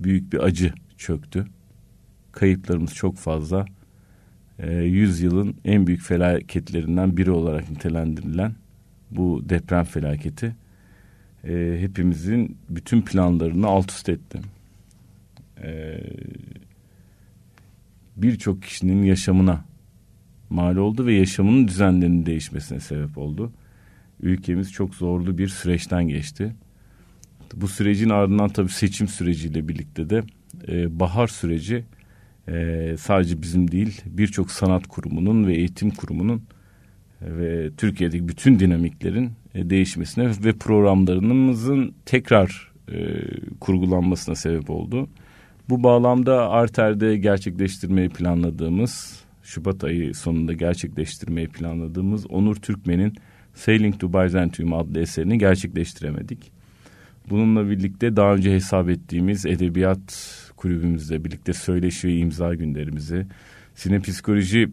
büyük 0.00 0.32
bir 0.32 0.38
acı 0.38 0.72
çöktü. 0.96 1.46
Kayıplarımız 2.32 2.94
çok 2.94 3.16
fazla. 3.16 3.66
E, 4.58 4.72
yüzyılın 4.72 5.56
en 5.64 5.86
büyük 5.86 6.02
felaketlerinden 6.02 7.16
biri 7.16 7.30
olarak 7.30 7.70
nitelendirilen 7.70 8.54
bu 9.10 9.42
deprem 9.48 9.84
felaketi 9.84 10.56
e, 11.44 11.76
hepimizin 11.80 12.56
bütün 12.68 13.02
planlarını 13.02 13.66
alt 13.66 13.90
üst 13.90 14.08
etti. 14.08 14.40
Birçok 18.22 18.62
kişinin 18.62 19.02
yaşamına 19.02 19.64
mal 20.50 20.76
oldu 20.76 21.06
ve 21.06 21.14
yaşamının 21.14 21.68
düzenlerinin 21.68 22.26
değişmesine 22.26 22.80
sebep 22.80 23.18
oldu. 23.18 23.52
Ülkemiz 24.22 24.72
çok 24.72 24.94
zorlu 24.94 25.38
bir 25.38 25.48
süreçten 25.48 26.08
geçti. 26.08 26.54
Bu 27.54 27.68
sürecin 27.68 28.08
ardından 28.08 28.48
tabii 28.48 28.68
seçim 28.68 29.08
süreciyle 29.08 29.68
birlikte 29.68 30.10
de 30.10 30.22
e, 30.68 31.00
bahar 31.00 31.26
süreci 31.26 31.84
e, 32.48 32.94
sadece 32.98 33.42
bizim 33.42 33.70
değil 33.70 34.02
birçok 34.06 34.50
sanat 34.50 34.86
kurumunun 34.86 35.46
ve 35.46 35.54
eğitim 35.54 35.90
kurumunun 35.90 36.42
e, 37.22 37.36
ve 37.36 37.70
Türkiye'deki 37.76 38.28
bütün 38.28 38.58
dinamiklerin 38.58 39.30
e, 39.54 39.70
değişmesine 39.70 40.30
ve 40.44 40.52
programlarımızın 40.52 41.94
tekrar 42.06 42.72
e, 42.92 42.96
kurgulanmasına 43.60 44.34
sebep 44.34 44.70
oldu. 44.70 45.08
Bu 45.70 45.82
bağlamda 45.82 46.50
Arter'de 46.50 47.16
gerçekleştirmeyi 47.16 48.08
planladığımız 48.08 49.24
Şubat 49.42 49.84
ayı 49.84 50.14
sonunda 50.14 50.52
gerçekleştirmeyi 50.52 51.48
planladığımız 51.48 52.26
Onur 52.30 52.56
Türkmen'in 52.56 53.14
Sailing 53.54 54.00
to 54.00 54.12
Byzantium 54.12 54.72
adlı 54.72 55.00
eserini 55.00 55.38
gerçekleştiremedik. 55.38 56.52
Bununla 57.30 57.70
birlikte 57.70 58.16
daha 58.16 58.34
önce 58.34 58.54
hesap 58.54 58.88
ettiğimiz 58.88 59.46
edebiyat 59.46 60.34
kulübümüzle 60.56 61.24
birlikte 61.24 61.52
söyleşi 61.52 62.08
ve 62.08 62.16
imza 62.16 62.54
günlerimizi, 62.54 63.26
sinepsikoloji 63.74 64.70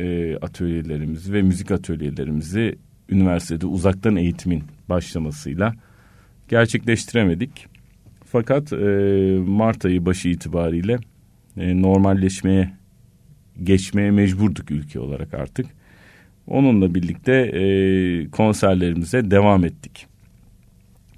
e, 0.00 0.36
atölyelerimizi 0.36 1.32
ve 1.32 1.42
müzik 1.42 1.70
atölyelerimizi 1.70 2.78
üniversitede 3.08 3.66
uzaktan 3.66 4.16
eğitimin 4.16 4.62
başlamasıyla 4.88 5.74
gerçekleştiremedik. 6.48 7.71
Fakat 8.32 8.72
e, 8.72 8.76
Mart 9.46 9.84
ayı 9.84 10.06
başı 10.06 10.28
itibariyle 10.28 10.98
e, 11.56 11.82
normalleşmeye 11.82 12.72
geçmeye 13.62 14.10
mecburduk 14.10 14.70
ülke 14.70 15.00
olarak 15.00 15.34
artık. 15.34 15.66
Onunla 16.46 16.94
birlikte 16.94 17.32
e, 17.32 17.64
konserlerimize 18.30 19.30
devam 19.30 19.64
ettik. 19.64 20.06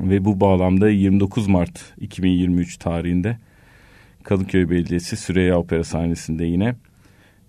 Ve 0.01 0.24
bu 0.24 0.41
bağlamda 0.41 0.89
29 0.89 1.47
Mart 1.47 1.95
2023 2.01 2.77
tarihinde 2.77 3.39
Kadıköy 4.23 4.70
Belediyesi 4.70 5.16
Süreyya 5.16 5.59
Opera 5.59 5.85
sahnesinde 5.85 6.45
yine 6.45 6.74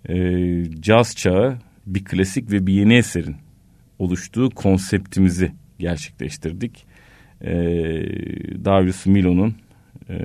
e, 0.10 0.64
caz 0.82 1.16
çağı 1.16 1.58
bir 1.86 2.04
klasik 2.06 2.52
ve 2.52 2.68
bir 2.68 2.74
yeni 2.74 2.96
eserin 2.96 3.36
oluştuğu 4.00 4.50
konseptimizi 4.50 5.52
gerçekleştirdik. 5.80 6.86
E, 7.41 7.53
Darius 8.66 9.06
Milo'nun 9.06 9.56
e, 10.10 10.18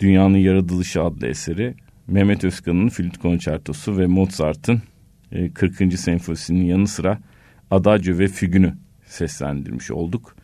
Dünyanın 0.00 0.36
Yaratılışı 0.36 1.02
adlı 1.02 1.26
eseri, 1.26 1.74
Mehmet 2.06 2.44
Özkan'ın 2.44 2.88
Flüt 2.88 3.18
Konçertosu 3.18 3.98
ve 3.98 4.06
Mozart'ın 4.06 4.82
e, 5.32 5.50
40. 5.50 5.98
Senfonisi'nin 5.98 6.64
yanı 6.64 6.86
sıra 6.86 7.18
Adagio 7.70 8.18
ve 8.18 8.28
Fügün'ü 8.28 8.74
seslendirmiş 9.04 9.90
olduk. 9.90 10.36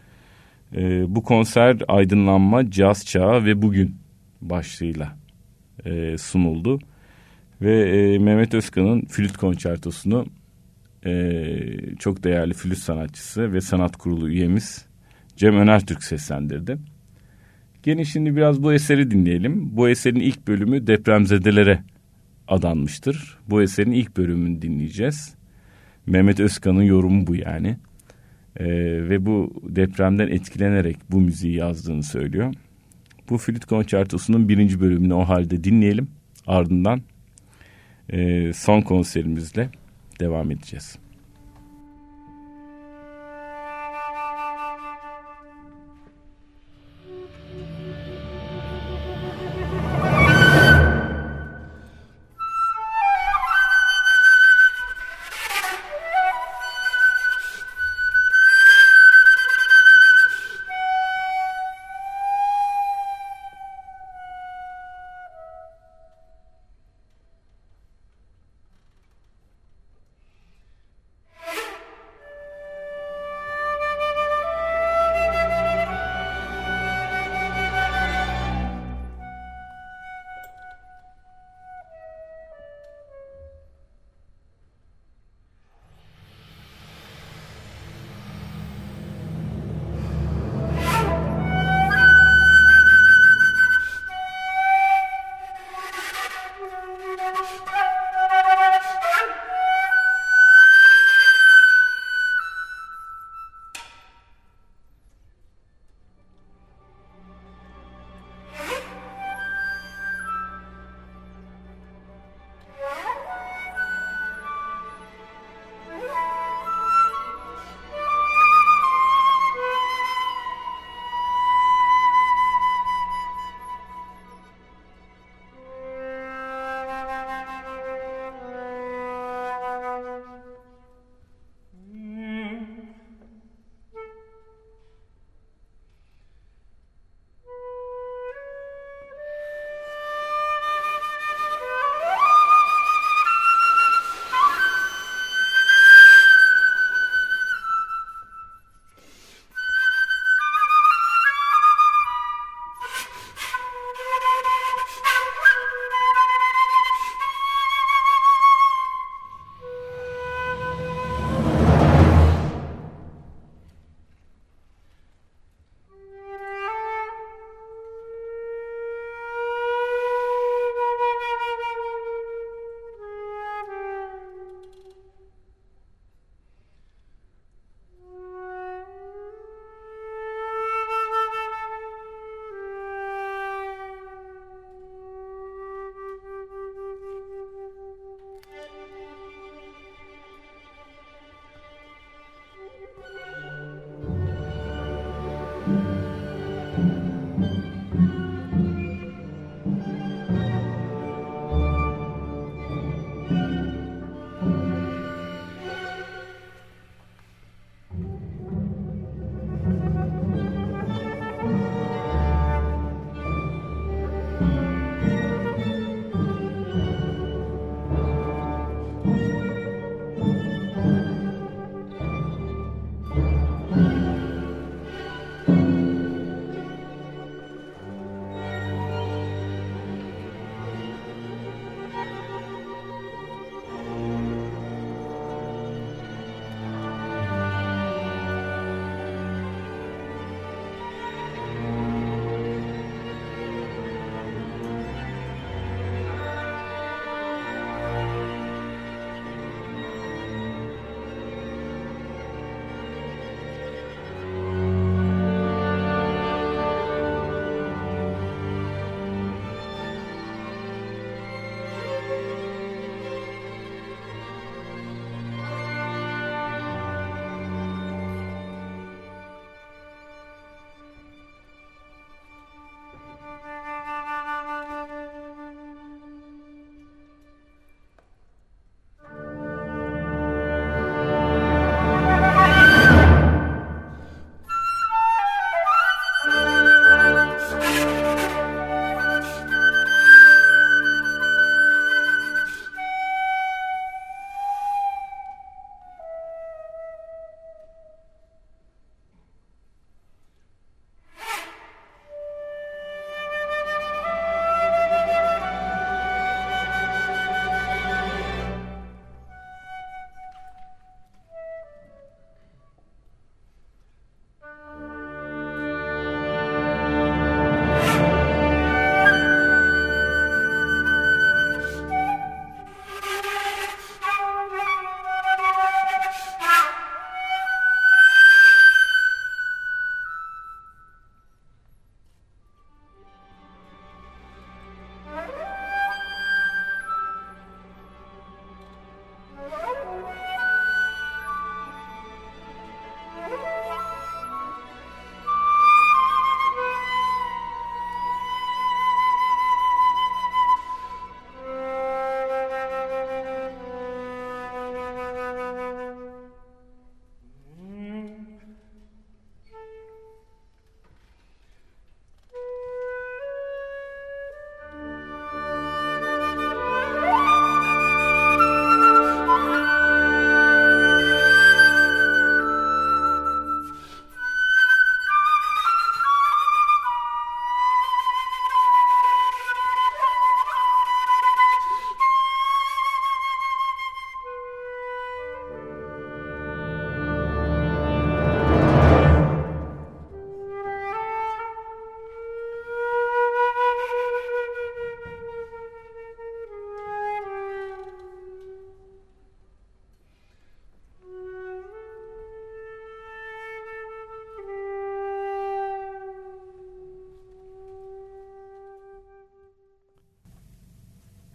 E, 0.77 1.15
bu 1.15 1.23
konser 1.23 1.77
aydınlanma, 1.89 2.71
caz 2.71 3.07
çağı 3.07 3.45
ve 3.45 3.63
bugün 3.63 3.97
başlığıyla 4.41 5.17
e, 5.85 6.19
sunuldu. 6.19 6.79
Ve 7.63 7.91
e, 7.91 8.19
Mehmet 8.19 8.55
Özkan'ın 8.55 9.05
flüt 9.05 9.37
konçertosunu 9.37 10.27
e, 11.05 11.97
çok 11.99 12.25
değerli 12.25 12.55
flüt 12.55 12.79
sanatçısı 12.79 13.53
ve 13.53 13.61
sanat 13.61 13.97
kurulu 13.97 14.31
üyemiz 14.31 14.87
Cem 15.37 15.57
Önertürk 15.57 16.05
seslendirdi. 16.05 16.79
Gelin 17.83 18.03
şimdi 18.03 18.37
biraz 18.37 18.63
bu 18.63 18.73
eseri 18.73 19.11
dinleyelim. 19.11 19.77
Bu 19.77 19.89
eserin 19.89 20.21
ilk 20.21 20.49
bölümü 20.49 20.87
depremzedelere 20.87 21.83
adanmıştır. 22.49 23.39
Bu 23.51 23.63
eserin 23.63 23.93
ilk 23.93 24.17
bölümünü 24.17 24.63
dinleyeceğiz. 24.63 25.35
Mehmet 26.07 26.41
Özkan'ın 26.41 26.83
yorumu 26.83 27.27
bu 27.27 27.37
yani. 27.37 27.77
Ee, 28.57 28.67
ve 29.09 29.27
bu 29.27 29.63
depremden 29.69 30.29
etkilenerek 30.29 30.97
bu 31.11 31.21
müziği 31.21 31.55
yazdığını 31.55 32.03
söylüyor. 32.03 32.55
Bu 33.31 33.39
flüt 33.39 33.65
konçertosunun 33.65 34.49
birinci 34.49 34.81
bölümünü 34.81 35.15
o 35.15 35.25
halde 35.25 35.65
dinleyelim. 35.65 36.09
Ardından 36.47 37.03
e, 38.09 38.53
son 38.53 38.81
konserimizle 38.81 39.71
devam 40.21 40.51
edeceğiz. 40.51 40.99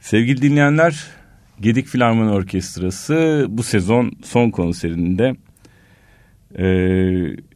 Sevgili 0.10 0.42
dinleyenler, 0.42 1.08
Gedik 1.60 1.88
Filarmoni 1.88 2.32
Orkestrası 2.32 3.46
bu 3.50 3.64
sezon 3.64 4.12
son 4.24 4.50
konserinde 4.50 5.36
e, 6.58 6.66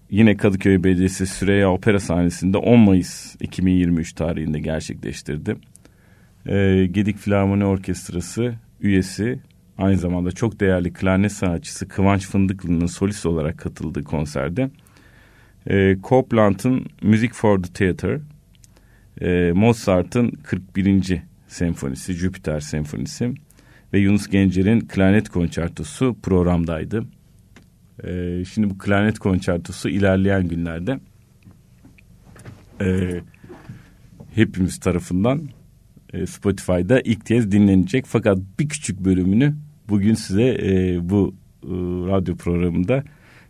yine 0.09 0.37
Kadıköy 0.37 0.83
Belediyesi 0.83 1.27
Süreyya 1.27 1.71
Opera 1.71 1.99
sahnesinde 1.99 2.57
10 2.57 2.79
Mayıs 2.79 3.35
2023 3.39 4.13
tarihinde 4.13 4.59
gerçekleştirdi. 4.59 5.55
E, 6.45 6.85
Gedik 6.85 7.17
Filarmoni 7.17 7.65
Orkestrası 7.65 8.53
üyesi 8.81 9.39
aynı 9.77 9.97
zamanda 9.97 10.31
çok 10.31 10.59
değerli 10.59 10.93
klarnet 10.93 11.31
sanatçısı 11.31 11.87
Kıvanç 11.87 12.27
Fındıklı'nın 12.27 12.85
solist 12.85 13.25
olarak 13.25 13.57
katıldığı 13.57 14.03
konserde 14.03 14.69
e, 15.69 15.97
Copland'ın 16.03 16.85
Music 17.01 17.33
for 17.33 17.63
the 17.63 17.73
Theater, 17.73 18.19
e, 19.21 19.51
Mozart'ın 19.51 20.31
41. 20.31 21.32
senfonisi, 21.53 22.13
Jüpiter 22.13 22.59
senfonisi 22.59 23.33
ve 23.93 23.99
Yunus 23.99 24.27
Gencer'in 24.27 24.79
klarnet 24.79 25.29
konçertosu 25.29 26.17
programdaydı. 26.23 27.05
E, 28.03 28.43
şimdi 28.45 28.69
bu 28.69 28.77
klarnet 28.77 29.19
konçertosu 29.19 29.89
ilerleyen 29.89 30.47
günlerde 30.47 30.99
e, 32.81 33.21
hepimiz 34.35 34.79
tarafından 34.79 35.41
e, 36.13 36.25
Spotify'da 36.25 37.01
ilk 37.01 37.25
kez 37.25 37.51
dinlenecek. 37.51 38.05
Fakat 38.07 38.37
bir 38.59 38.69
küçük 38.69 38.99
bölümünü 38.99 39.55
bugün 39.89 40.13
size 40.13 40.57
e, 40.61 40.99
bu 41.09 41.35
e, 41.63 41.67
radyo 42.07 42.35
programında 42.35 43.03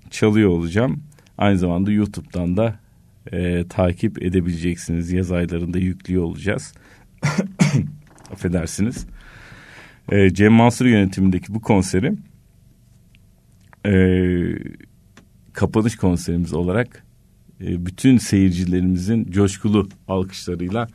çalıyor 0.10 0.50
olacağım. 0.50 1.04
Aynı 1.38 1.58
zamanda 1.58 1.92
YouTube'dan 1.92 2.58
da 2.58 2.80
e, 3.32 3.68
takip 3.70 4.24
edebileceksiniz. 4.24 5.12
Yaz 5.12 5.32
aylarında 5.32 5.80
yüklüyor 5.80 6.24
olacağız. 6.24 6.74
Affedersiniz. 8.34 9.08
E, 10.12 10.34
Cem 10.34 10.54
Mansur 10.54 10.86
yönetimindeki 10.86 11.54
bu 11.54 11.62
konseri 11.62 12.14
e, 13.86 13.94
kapanış 15.54 15.96
konserimiz 15.96 16.54
olarak 16.54 17.04
e, 17.62 17.86
bütün 17.86 18.18
seyircilerimizin 18.18 19.32
coşkulu 19.32 19.90
alkışlarıyla 20.08 20.88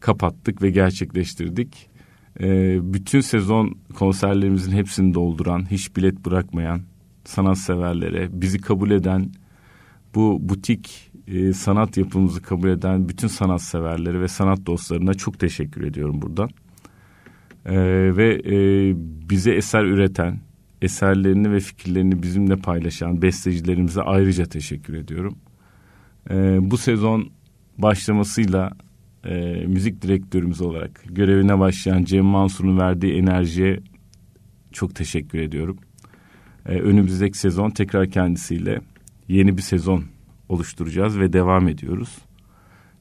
kapattık 0.00 0.62
ve 0.62 0.70
gerçekleştirdik. 0.70 1.88
E, 2.40 2.78
bütün 2.94 3.20
sezon 3.20 3.78
konserlerimizin 3.94 4.72
hepsini 4.72 5.14
dolduran, 5.14 5.70
hiç 5.70 5.96
bilet 5.96 6.24
bırakmayan 6.24 6.80
sanatseverlere, 7.24 8.28
bizi 8.32 8.58
kabul 8.58 8.90
eden, 8.90 9.32
bu 10.14 10.38
butik 10.40 11.10
e, 11.26 11.52
sanat 11.52 11.96
yapımızı 11.96 12.42
kabul 12.42 12.68
eden 12.68 13.08
bütün 13.08 13.28
sanatseverlere 13.28 14.20
ve 14.20 14.28
sanat 14.28 14.66
dostlarına 14.66 15.14
çok 15.14 15.38
teşekkür 15.38 15.84
ediyorum 15.84 16.22
buradan. 16.22 16.50
E, 17.66 17.76
ve 18.16 18.42
e, 18.44 18.56
bize 19.30 19.52
eser 19.52 19.84
üreten, 19.84 20.38
eserlerini 20.82 21.52
ve 21.52 21.60
fikirlerini 21.60 22.22
bizimle 22.22 22.56
paylaşan 22.56 23.22
bestecilerimize 23.22 24.02
ayrıca 24.02 24.44
teşekkür 24.44 24.94
ediyorum. 24.94 25.38
E, 26.30 26.34
bu 26.70 26.78
sezon 26.78 27.30
başlamasıyla 27.78 28.70
e, 29.24 29.34
müzik 29.66 30.02
direktörümüz 30.02 30.60
olarak 30.60 31.02
görevine 31.10 31.58
başlayan 31.58 32.04
Cem 32.04 32.24
Mansur'un 32.24 32.78
verdiği 32.78 33.14
enerjiye 33.14 33.80
çok 34.72 34.94
teşekkür 34.94 35.38
ediyorum. 35.38 35.78
E, 36.66 36.72
önümüzdeki 36.72 37.38
sezon 37.38 37.70
tekrar 37.70 38.10
kendisiyle 38.10 38.80
yeni 39.28 39.56
bir 39.56 39.62
sezon 39.62 40.04
oluşturacağız 40.48 41.18
ve 41.18 41.32
devam 41.32 41.68
ediyoruz. 41.68 42.18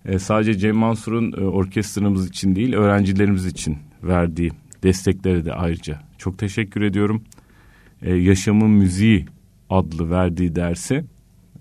E, 0.06 0.20
sadece 0.20 0.54
Cem 0.54 0.76
Mansur'un 0.76 1.32
e, 1.32 1.46
orkestramız 1.46 2.30
için 2.30 2.56
değil 2.56 2.74
öğrencilerimiz 2.74 3.46
için 3.46 3.78
verdiği 4.08 4.52
desteklere 4.84 5.46
de 5.46 5.54
ayrıca 5.54 6.00
çok 6.18 6.38
teşekkür 6.38 6.82
ediyorum. 6.82 7.24
E, 8.02 8.16
Yaşamın 8.16 8.70
Müziği 8.70 9.26
adlı 9.70 10.10
verdiği 10.10 10.56
dersi 10.56 11.06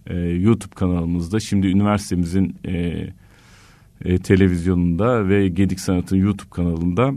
e, 0.07 0.17
YouTube 0.19 0.75
kanalımızda 0.75 1.41
şimdi 1.41 1.67
üniversitemizin 1.67 2.57
e, 2.65 3.07
e, 4.05 4.19
televizyonunda 4.19 5.29
ve 5.29 5.49
Gedik 5.49 5.81
Sanat'ın 5.81 6.17
YouTube 6.17 6.51
kanalında 6.51 7.15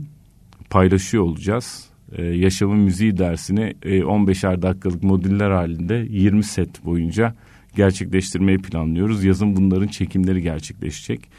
paylaşıyor 0.69 1.23
olacağız. 1.23 1.89
E, 2.11 2.23
Yaşamın 2.23 2.79
Müziği 2.79 3.17
dersini 3.17 3.73
e, 3.83 3.99
15'er 3.99 4.61
dakikalık 4.61 5.03
modüller 5.03 5.51
halinde 5.51 6.07
20 6.09 6.43
set 6.43 6.85
boyunca 6.85 7.35
gerçekleştirmeyi 7.75 8.57
planlıyoruz. 8.57 9.23
Yazın 9.23 9.55
bunların 9.55 9.87
çekimleri 9.87 10.41
gerçekleşecek 10.41 11.29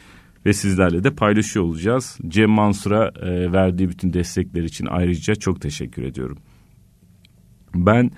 ve 0.48 0.52
sizlerle 0.52 1.04
de 1.04 1.10
paylaşıyor 1.10 1.64
olacağız. 1.64 2.18
Cem 2.28 2.50
Mansur'a 2.50 3.12
e, 3.22 3.52
verdiği 3.52 3.88
bütün 3.88 4.12
destekler 4.12 4.62
için 4.62 4.86
ayrıca 4.90 5.34
çok 5.34 5.60
teşekkür 5.60 6.02
ediyorum. 6.02 6.38
Ben 7.74 8.10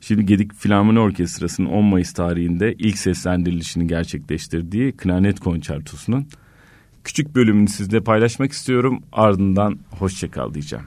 şimdi 0.00 0.26
Gedik 0.26 0.54
Filarmoni 0.54 0.98
Orkestrası'nın 0.98 1.66
10 1.66 1.84
Mayıs 1.84 2.12
tarihinde 2.12 2.74
ilk 2.78 2.98
seslendirilişini 2.98 3.86
gerçekleştirdiği 3.86 4.92
Klarnet 4.92 5.40
Konçertosu'nun 5.40 6.26
küçük 7.04 7.34
bölümünü 7.34 7.68
sizle 7.68 8.00
paylaşmak 8.00 8.52
istiyorum. 8.52 9.02
Ardından 9.12 9.78
hoşçakal 9.90 10.54
diyeceğim. 10.54 10.84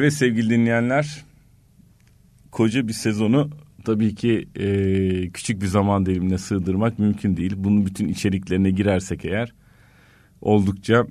Evet 0.00 0.12
sevgili 0.12 0.50
dinleyenler, 0.50 1.24
koca 2.50 2.88
bir 2.88 2.92
sezonu 2.92 3.50
tabii 3.84 4.14
ki 4.14 4.48
e, 4.56 4.66
küçük 5.30 5.62
bir 5.62 5.66
zaman 5.66 6.06
dilimine 6.06 6.38
sığdırmak 6.38 6.98
mümkün 6.98 7.36
değil. 7.36 7.52
Bunun 7.56 7.86
bütün 7.86 8.08
içeriklerine 8.08 8.70
girersek 8.70 9.24
eğer 9.24 9.52
oldukça 10.40 11.06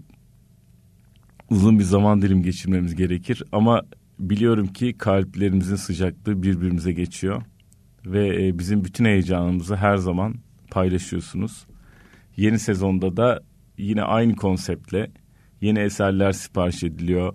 uzun 1.50 1.80
bir 1.80 1.84
zaman 1.84 2.22
dilim 2.22 2.44
geçirmemiz 2.44 2.96
gerekir. 2.96 3.44
Ama 3.52 3.82
biliyorum 4.20 4.68
ki 4.68 4.96
kalplerimizin 4.98 5.76
sıcaklığı 5.76 6.44
birbirimize 6.44 6.92
geçiyor. 6.92 7.42
Ve 8.06 8.48
e, 8.48 8.60
bizim 8.60 8.84
bütün 8.84 9.06
heyecanımızı 9.06 9.76
her 9.76 9.98
zaman 9.98 10.36
paylaşıyorsunuz. 10.72 11.66
Yeni 12.38 12.60
sezonda 12.60 13.18
da 13.18 13.44
yine 13.78 14.04
aynı 14.04 14.36
konseptle 14.36 15.12
yeni 15.62 15.80
eserler 15.80 16.32
sipariş 16.32 16.84
ediliyor. 16.84 17.34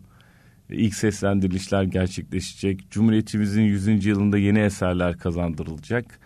İlk 0.75 0.95
seslendirilişler 0.95 1.83
gerçekleşecek. 1.83 2.91
Cumhuriyetimizin 2.91 3.63
100. 3.63 4.07
yılında 4.07 4.39
yeni 4.39 4.59
eserler 4.59 5.19
kazandırılacak. 5.19 6.19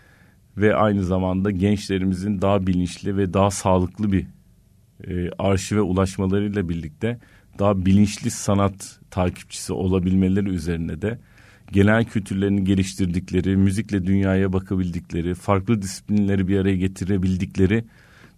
Ve 0.57 0.75
aynı 0.75 1.05
zamanda 1.05 1.51
gençlerimizin 1.51 2.43
daha 2.43 2.66
bilinçli 2.66 3.16
ve 3.16 3.35
daha 3.35 3.51
sağlıklı 3.51 4.12
bir 4.12 4.27
e, 5.07 5.31
arşive 5.39 5.81
ulaşmalarıyla 5.81 6.69
birlikte 6.69 7.19
daha 7.59 7.87
bilinçli 7.87 8.31
sanat 8.31 9.01
takipçisi 9.11 9.73
olabilmeleri 9.73 10.49
üzerine 10.49 11.03
de 11.03 11.19
genel 11.73 12.05
kültürlerini 12.05 12.65
geliştirdikleri, 12.65 13.57
müzikle 13.57 14.07
dünyaya 14.07 14.53
bakabildikleri, 14.53 15.35
farklı 15.35 15.83
disiplinleri 15.83 16.49
bir 16.49 16.59
araya 16.59 16.77
getirebildikleri 16.77 17.85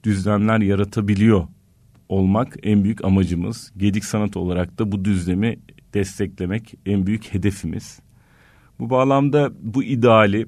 düzlemler 0.05 0.59
yaratabiliyor 0.59 1.49
olmak 2.09 2.57
en 2.62 2.85
büyük 2.85 3.05
amacımız. 3.05 3.73
Gedik 3.77 4.05
sanat 4.05 4.37
olarak 4.37 4.78
da 4.78 4.93
bu 4.93 5.05
düzlemi 5.05 5.59
desteklemek 5.95 6.75
en 6.87 7.07
büyük 7.07 7.35
hedefimiz. 7.35 8.01
Bu 8.79 8.91
bağlamda 8.91 9.53
bu 9.61 9.85
ideali 9.85 10.47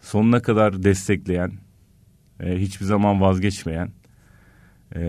sonuna 0.00 0.42
kadar 0.42 0.82
destekleyen, 0.82 1.52
e, 2.40 2.60
hiçbir 2.60 2.86
zaman 2.86 3.20
vazgeçmeyen 3.20 3.90
e, 4.94 5.00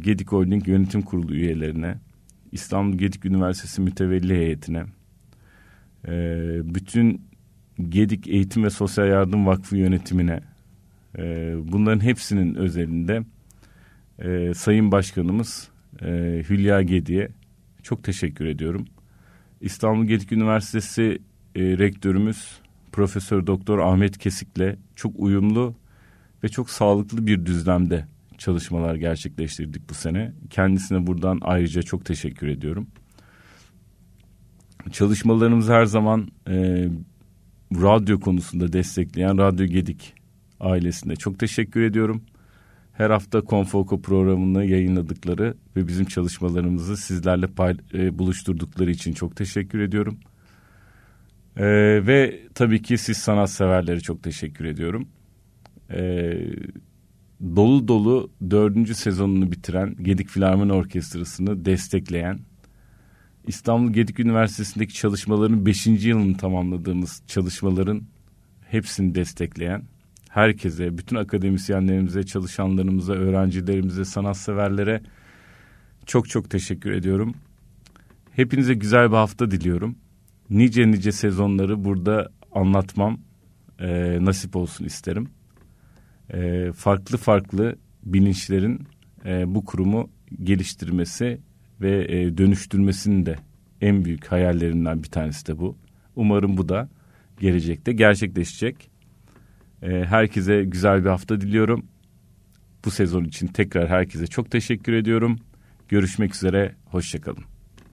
Gedik 0.00 0.32
Holding 0.32 0.68
Yönetim 0.68 1.02
Kurulu 1.02 1.34
üyelerine, 1.34 1.94
İstanbul 2.52 2.98
Gedik 2.98 3.24
Üniversitesi 3.24 3.80
Mütevelli 3.80 4.34
Heyetine, 4.34 4.84
e, 6.08 6.14
bütün 6.74 7.22
Gedik 7.88 8.28
Eğitim 8.28 8.64
ve 8.64 8.70
Sosyal 8.70 9.08
Yardım 9.08 9.46
Vakfı 9.46 9.76
yönetimine, 9.76 10.40
e, 11.18 11.54
bunların 11.72 12.00
hepsinin 12.00 12.54
özelinde 12.54 13.22
e, 14.18 14.54
Sayın 14.54 14.92
Başkanımız 14.92 15.68
e, 16.02 16.06
Hülya 16.48 16.82
Gedi'ye 16.82 17.28
çok 17.88 18.04
teşekkür 18.04 18.46
ediyorum. 18.46 18.84
İstanbul 19.60 20.04
Gedik 20.04 20.32
Üniversitesi 20.32 21.18
e, 21.54 21.60
rektörümüz 21.62 22.58
Profesör 22.92 23.46
Doktor 23.46 23.78
Ahmet 23.78 24.18
Kesik'le 24.18 24.76
çok 24.96 25.12
uyumlu 25.16 25.74
ve 26.44 26.48
çok 26.48 26.70
sağlıklı 26.70 27.26
bir 27.26 27.46
düzlemde 27.46 28.04
çalışmalar 28.38 28.94
gerçekleştirdik 28.94 29.90
bu 29.90 29.94
sene. 29.94 30.32
Kendisine 30.50 31.06
buradan 31.06 31.38
ayrıca 31.42 31.82
çok 31.82 32.04
teşekkür 32.04 32.48
ediyorum. 32.48 32.86
Çalışmalarımız 34.92 35.68
her 35.68 35.84
zaman 35.84 36.28
e, 36.48 36.88
radyo 37.72 38.20
konusunda 38.20 38.72
destekleyen 38.72 39.38
Radyo 39.38 39.66
Gedik 39.66 40.14
ailesine 40.60 41.16
çok 41.16 41.38
teşekkür 41.38 41.82
ediyorum. 41.82 42.22
Her 42.98 43.10
hafta 43.10 43.40
Konfoko 43.40 44.02
programını 44.02 44.64
yayınladıkları 44.64 45.54
ve 45.76 45.88
bizim 45.88 46.04
çalışmalarımızı 46.04 46.96
sizlerle 46.96 47.46
e, 47.94 48.18
buluşturdukları 48.18 48.90
için 48.90 49.12
çok 49.12 49.36
teşekkür 49.36 49.80
ediyorum. 49.80 50.18
E, 51.56 51.66
ve 52.06 52.40
tabii 52.54 52.82
ki 52.82 52.98
siz 52.98 53.16
sanatseverlere 53.16 54.00
çok 54.00 54.22
teşekkür 54.22 54.64
ediyorum. 54.64 55.08
E, 55.90 56.00
dolu 57.56 57.88
dolu 57.88 58.30
dördüncü 58.50 58.94
sezonunu 58.94 59.52
bitiren 59.52 59.96
Gedik 60.02 60.28
Filarmoni 60.28 60.72
Orkestrası'nı 60.72 61.64
destekleyen, 61.64 62.38
İstanbul 63.46 63.92
Gedik 63.92 64.20
Üniversitesi'ndeki 64.20 64.94
çalışmaların 64.94 65.66
beşinci 65.66 66.08
yılını 66.08 66.36
tamamladığımız 66.36 67.22
çalışmaların 67.26 68.02
hepsini 68.70 69.14
destekleyen, 69.14 69.82
herkese, 70.28 70.98
bütün 70.98 71.16
akademisyenlerimize, 71.16 72.22
çalışanlarımıza, 72.22 73.12
öğrencilerimize, 73.12 74.04
sanatseverlere 74.04 75.00
çok 76.06 76.28
çok 76.28 76.50
teşekkür 76.50 76.92
ediyorum. 76.92 77.34
Hepinize 78.32 78.74
güzel 78.74 79.10
bir 79.10 79.16
hafta 79.16 79.50
diliyorum. 79.50 79.96
Nice 80.50 80.90
nice 80.90 81.12
sezonları 81.12 81.84
burada 81.84 82.32
anlatmam 82.52 83.18
e, 83.80 84.18
nasip 84.24 84.56
olsun 84.56 84.84
isterim. 84.84 85.28
E, 86.32 86.72
farklı 86.72 87.16
farklı 87.18 87.76
bilinçlerin 88.04 88.80
e, 89.24 89.54
bu 89.54 89.64
kurumu 89.64 90.10
geliştirmesi 90.42 91.40
ve 91.80 92.04
e, 92.08 92.38
dönüştürmesinin 92.38 93.26
de 93.26 93.36
en 93.80 94.04
büyük 94.04 94.26
hayallerinden 94.26 95.02
bir 95.02 95.08
tanesi 95.08 95.46
de 95.46 95.58
bu. 95.58 95.76
Umarım 96.16 96.56
bu 96.56 96.68
da 96.68 96.88
gelecekte 97.40 97.92
gerçekleşecek. 97.92 98.90
E, 99.82 100.04
herkese 100.04 100.64
güzel 100.64 101.04
bir 101.04 101.08
hafta 101.08 101.40
diliyorum. 101.40 101.86
Bu 102.84 102.90
sezon 102.90 103.24
için 103.24 103.46
tekrar 103.46 103.88
herkese 103.88 104.26
çok 104.26 104.50
teşekkür 104.50 104.92
ediyorum. 104.92 105.38
Görüşmek 105.88 106.34
üzere, 106.34 106.74
hoşçakalın. 106.84 107.57